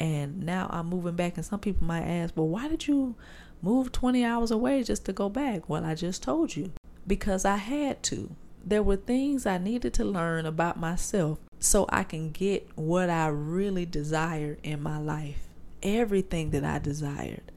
And 0.00 0.42
now 0.42 0.68
I'm 0.70 0.86
moving 0.86 1.16
back. 1.16 1.36
And 1.36 1.44
some 1.44 1.60
people 1.60 1.86
might 1.86 2.02
ask, 2.02 2.36
well, 2.36 2.48
why 2.48 2.68
did 2.68 2.88
you 2.88 3.14
move 3.60 3.92
20 3.92 4.24
hours 4.24 4.50
away 4.50 4.82
just 4.82 5.04
to 5.04 5.12
go 5.12 5.28
back? 5.28 5.68
Well, 5.68 5.84
I 5.84 5.94
just 5.94 6.22
told 6.22 6.56
you 6.56 6.72
because 7.06 7.44
I 7.44 7.56
had 7.56 8.02
to. 8.04 8.34
There 8.64 8.82
were 8.82 8.96
things 8.96 9.46
I 9.46 9.58
needed 9.58 9.94
to 9.94 10.04
learn 10.04 10.46
about 10.46 10.78
myself 10.78 11.38
so 11.58 11.86
I 11.88 12.04
can 12.04 12.30
get 12.30 12.68
what 12.74 13.10
I 13.10 13.28
really 13.28 13.86
desired 13.86 14.58
in 14.62 14.82
my 14.82 14.98
life. 14.98 15.48
Everything 15.82 16.50
that 16.50 16.64
I 16.64 16.78
desired. 16.78 17.52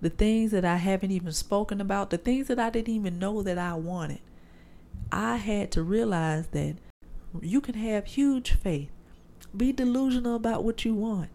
The 0.00 0.10
things 0.10 0.50
that 0.50 0.64
I 0.64 0.76
haven't 0.76 1.12
even 1.12 1.32
spoken 1.32 1.80
about, 1.80 2.10
the 2.10 2.18
things 2.18 2.48
that 2.48 2.58
I 2.58 2.70
didn't 2.70 2.94
even 2.94 3.18
know 3.18 3.42
that 3.42 3.58
I 3.58 3.74
wanted. 3.74 4.20
I 5.12 5.36
had 5.36 5.70
to 5.72 5.82
realize 5.82 6.48
that 6.48 6.76
you 7.40 7.60
can 7.60 7.74
have 7.74 8.06
huge 8.06 8.52
faith. 8.52 8.90
Be 9.56 9.72
delusional 9.72 10.36
about 10.36 10.64
what 10.64 10.84
you 10.84 10.94
want. 10.94 11.30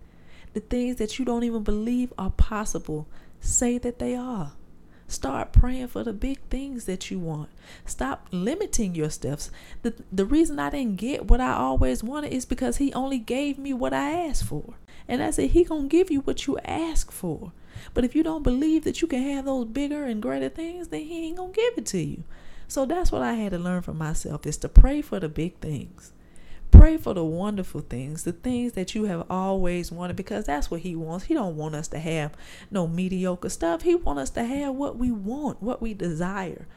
The 0.53 0.59
things 0.59 0.97
that 0.97 1.19
you 1.19 1.25
don't 1.25 1.43
even 1.43 1.63
believe 1.63 2.11
are 2.17 2.31
possible, 2.31 3.07
say 3.39 3.77
that 3.77 3.99
they 3.99 4.15
are. 4.15 4.53
Start 5.07 5.53
praying 5.53 5.87
for 5.87 6.03
the 6.03 6.13
big 6.13 6.39
things 6.49 6.85
that 6.85 7.09
you 7.09 7.17
want. 7.17 7.49
Stop 7.85 8.27
limiting 8.31 8.93
your 8.93 9.09
steps. 9.09 9.49
The, 9.81 9.95
the 10.11 10.25
reason 10.25 10.59
I 10.59 10.69
didn't 10.69 10.97
get 10.97 11.25
what 11.25 11.41
I 11.41 11.53
always 11.53 12.03
wanted 12.03 12.31
is 12.31 12.45
because 12.45 12.77
he 12.77 12.93
only 12.93 13.17
gave 13.17 13.57
me 13.57 13.73
what 13.73 13.91
I 13.91 14.27
asked 14.27 14.43
for. 14.43 14.75
And 15.07 15.23
I 15.23 15.31
said, 15.31 15.49
he 15.49 15.63
to 15.65 15.87
give 15.87 16.11
you 16.11 16.21
what 16.21 16.45
you 16.45 16.59
ask 16.59 17.11
for. 17.11 17.53
But 17.95 18.03
if 18.03 18.15
you 18.15 18.21
don't 18.21 18.43
believe 18.43 18.83
that 18.83 19.01
you 19.01 19.07
can 19.07 19.23
have 19.23 19.45
those 19.45 19.65
bigger 19.65 20.03
and 20.05 20.21
greater 20.21 20.49
things, 20.49 20.89
then 20.89 21.01
he 21.01 21.27
ain't 21.27 21.37
to 21.37 21.59
give 21.59 21.77
it 21.77 21.87
to 21.87 21.99
you. 21.99 22.23
So 22.69 22.85
that's 22.85 23.11
what 23.11 23.23
I 23.23 23.33
had 23.33 23.51
to 23.53 23.57
learn 23.57 23.81
from 23.81 23.97
myself 23.97 24.45
is 24.45 24.57
to 24.57 24.69
pray 24.69 25.01
for 25.01 25.19
the 25.19 25.27
big 25.27 25.57
things. 25.57 26.13
Pray 26.69 26.97
for 26.97 27.15
the 27.15 27.25
wonderful 27.25 27.81
things, 27.81 28.25
the 28.25 28.31
things 28.31 28.73
that 28.73 28.93
you 28.93 29.05
have 29.05 29.25
always 29.27 29.91
wanted 29.91 30.15
because 30.15 30.45
that's 30.45 30.69
what 30.69 30.81
he 30.81 30.95
wants. 30.95 31.25
He 31.25 31.33
don't 31.33 31.57
want 31.57 31.73
us 31.73 31.87
to 31.87 31.97
have 31.97 32.37
no 32.69 32.87
mediocre 32.87 33.49
stuff. 33.49 33.81
He 33.81 33.95
wants 33.95 34.21
us 34.21 34.29
to 34.31 34.43
have 34.43 34.75
what 34.75 34.97
we 34.97 35.09
want, 35.09 35.63
what 35.63 35.81
we 35.81 35.95
desire. 35.95 36.67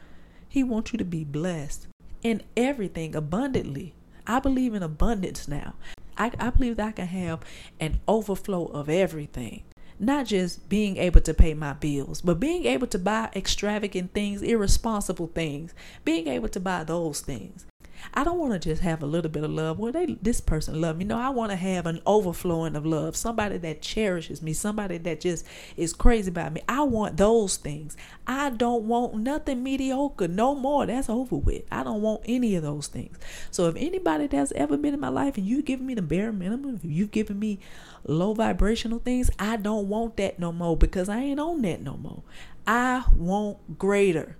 He 0.49 0.63
wants 0.63 0.93
you 0.93 0.97
to 0.97 1.05
be 1.05 1.23
blessed 1.23 1.85
in 2.23 2.41
everything 2.57 3.15
abundantly. 3.15 3.93
I 4.25 4.39
believe 4.39 4.73
in 4.73 4.81
abundance 4.81 5.47
now. 5.47 5.75
I, 6.17 6.31
I 6.39 6.49
believe 6.49 6.77
that 6.77 6.87
I 6.87 6.91
can 6.93 7.07
have 7.07 7.41
an 7.79 7.99
overflow 8.07 8.65
of 8.65 8.89
everything 8.89 9.63
not 10.03 10.25
just 10.25 10.69
being 10.69 10.97
able 10.97 11.21
to 11.21 11.33
pay 11.33 11.53
my 11.53 11.73
bills, 11.73 12.21
but 12.21 12.39
being 12.39 12.65
able 12.65 12.87
to 12.87 12.99
buy 12.99 13.29
extravagant 13.35 14.13
things, 14.13 14.41
irresponsible 14.41 15.27
things, 15.27 15.73
being 16.05 16.27
able 16.27 16.49
to 16.49 16.59
buy 16.59 16.83
those 16.83 17.21
things. 17.21 17.65
I 18.13 18.23
don't 18.23 18.37
want 18.37 18.53
to 18.53 18.59
just 18.59 18.81
have 18.81 19.03
a 19.03 19.05
little 19.05 19.29
bit 19.29 19.43
of 19.43 19.51
love. 19.51 19.79
Well, 19.79 19.91
they 19.91 20.17
this 20.21 20.41
person 20.41 20.81
love 20.81 20.97
me. 20.97 21.05
No, 21.05 21.17
I 21.17 21.29
want 21.29 21.51
to 21.51 21.55
have 21.55 21.85
an 21.85 22.01
overflowing 22.05 22.75
of 22.75 22.85
love. 22.85 23.15
Somebody 23.15 23.57
that 23.59 23.81
cherishes 23.81 24.41
me. 24.41 24.53
Somebody 24.53 24.97
that 24.99 25.21
just 25.21 25.45
is 25.77 25.93
crazy 25.93 26.29
about 26.29 26.53
me. 26.53 26.61
I 26.67 26.83
want 26.83 27.17
those 27.17 27.57
things. 27.57 27.95
I 28.25 28.49
don't 28.49 28.83
want 28.87 29.15
nothing 29.15 29.63
mediocre 29.63 30.27
no 30.27 30.55
more. 30.55 30.85
That's 30.85 31.09
over 31.09 31.35
with. 31.35 31.63
I 31.71 31.83
don't 31.83 32.01
want 32.01 32.21
any 32.25 32.55
of 32.55 32.63
those 32.63 32.87
things. 32.87 33.17
So 33.51 33.67
if 33.67 33.75
anybody 33.75 34.27
that's 34.27 34.51
ever 34.53 34.77
been 34.77 34.93
in 34.93 34.99
my 34.99 35.09
life 35.09 35.37
and 35.37 35.45
you've 35.45 35.65
given 35.65 35.85
me 35.85 35.93
the 35.93 36.01
bare 36.01 36.31
minimum, 36.31 36.75
if 36.75 36.85
you've 36.85 37.11
given 37.11 37.39
me 37.39 37.59
low 38.05 38.33
vibrational 38.33 38.99
things, 38.99 39.29
I 39.39 39.57
don't 39.57 39.87
want 39.89 40.17
that 40.17 40.39
no 40.39 40.51
more 40.51 40.77
because 40.77 41.09
I 41.09 41.19
ain't 41.19 41.39
on 41.39 41.61
that 41.61 41.81
no 41.81 41.97
more. 41.97 42.23
I 42.65 43.03
want 43.15 43.77
greater. 43.77 44.37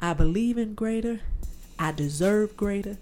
I 0.00 0.12
believe 0.12 0.58
in 0.58 0.74
greater 0.74 1.20
I 1.78 1.92
deserve 1.92 2.56
greater. 2.56 2.96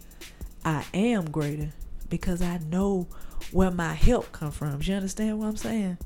I 0.65 0.85
am 0.95 1.31
greater 1.31 1.71
because 2.09 2.43
I 2.43 2.59
know 2.59 3.09
where 3.51 3.71
my 3.71 3.95
help 3.95 4.33
come 4.33 4.51
from. 4.51 4.81
You 4.83 4.95
understand 4.95 5.39
what 5.39 5.49
I'm 5.49 5.57
saying? 5.57 5.99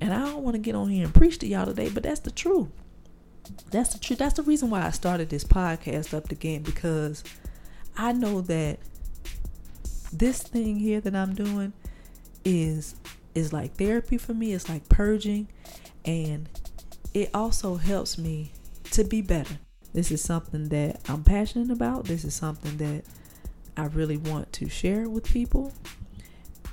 And 0.00 0.12
I 0.12 0.20
don't 0.20 0.42
want 0.42 0.54
to 0.54 0.60
get 0.60 0.74
on 0.74 0.88
here 0.88 1.04
and 1.04 1.14
preach 1.14 1.38
to 1.38 1.46
y'all 1.46 1.66
today, 1.66 1.88
but 1.88 2.02
that's 2.02 2.20
the 2.20 2.30
truth. 2.30 2.68
That's 3.70 3.92
the 3.92 3.98
truth. 3.98 4.18
That's 4.18 4.34
the 4.34 4.42
reason 4.42 4.70
why 4.70 4.86
I 4.86 4.90
started 4.90 5.30
this 5.30 5.44
podcast 5.44 6.14
up 6.14 6.30
again 6.30 6.62
because 6.62 7.24
I 7.96 8.12
know 8.12 8.40
that 8.42 8.78
this 10.12 10.42
thing 10.42 10.76
here 10.76 11.00
that 11.00 11.14
I'm 11.14 11.34
doing 11.34 11.72
is 12.44 12.94
is 13.34 13.52
like 13.52 13.74
therapy 13.74 14.18
for 14.18 14.34
me. 14.34 14.52
It's 14.52 14.68
like 14.68 14.88
purging 14.88 15.48
and 16.04 16.48
it 17.12 17.30
also 17.34 17.76
helps 17.76 18.18
me 18.18 18.52
to 18.92 19.04
be 19.04 19.20
better. 19.20 19.58
This 19.92 20.10
is 20.10 20.22
something 20.22 20.68
that 20.68 21.00
I'm 21.08 21.24
passionate 21.24 21.70
about. 21.70 22.04
This 22.04 22.24
is 22.24 22.34
something 22.34 22.76
that 22.76 23.04
I 23.76 23.86
really 23.86 24.16
want 24.16 24.52
to 24.54 24.68
share 24.68 25.08
with 25.08 25.24
people. 25.24 25.72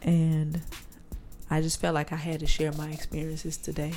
And 0.01 0.61
I 1.49 1.61
just 1.61 1.79
felt 1.79 1.93
like 1.93 2.11
I 2.11 2.17
had 2.17 2.39
to 2.41 2.47
share 2.47 2.71
my 2.73 2.89
experiences 2.89 3.57
today. 3.57 3.93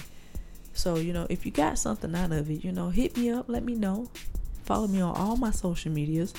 So, 0.72 0.96
you 0.96 1.12
know, 1.12 1.26
if 1.30 1.46
you 1.46 1.52
got 1.52 1.78
something 1.78 2.14
out 2.14 2.32
of 2.32 2.50
it, 2.50 2.62
you 2.62 2.70
know, 2.70 2.90
hit 2.90 3.16
me 3.16 3.30
up, 3.30 3.48
let 3.48 3.64
me 3.64 3.74
know. 3.74 4.10
Follow 4.64 4.86
me 4.86 5.00
on 5.00 5.16
all 5.16 5.36
my 5.36 5.50
social 5.50 5.90
medias, 5.90 6.34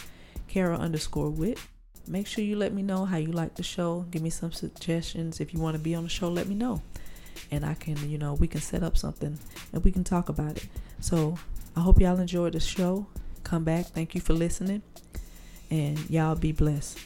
Kara 0.47 0.77
underscore 0.77 1.29
wit. 1.29 1.59
Make 2.07 2.27
sure 2.27 2.43
you 2.43 2.55
let 2.55 2.73
me 2.73 2.83
know 2.83 3.05
how 3.05 3.17
you 3.17 3.31
like 3.31 3.55
the 3.55 3.63
show. 3.63 4.05
Give 4.11 4.21
me 4.21 4.29
some 4.29 4.51
suggestions. 4.51 5.41
If 5.41 5.53
you 5.53 5.59
want 5.59 5.75
to 5.75 5.81
be 5.81 5.95
on 5.95 6.03
the 6.03 6.09
show, 6.09 6.29
let 6.29 6.47
me 6.47 6.55
know. 6.55 6.81
And 7.51 7.65
I 7.65 7.73
can, 7.73 8.09
you 8.09 8.17
know, 8.17 8.33
we 8.33 8.47
can 8.47 8.61
set 8.61 8.83
up 8.83 8.97
something 8.97 9.37
and 9.73 9.83
we 9.83 9.91
can 9.91 10.03
talk 10.03 10.29
about 10.29 10.57
it. 10.57 10.67
So 10.99 11.37
I 11.77 11.81
hope 11.81 12.01
y'all 12.01 12.19
enjoyed 12.19 12.53
the 12.53 12.59
show. 12.59 13.05
Come 13.43 13.63
back. 13.63 13.85
Thank 13.85 14.15
you 14.15 14.21
for 14.21 14.33
listening. 14.33 14.81
And 15.69 16.09
y'all 16.09 16.33
be 16.33 16.51
blessed. 16.51 16.97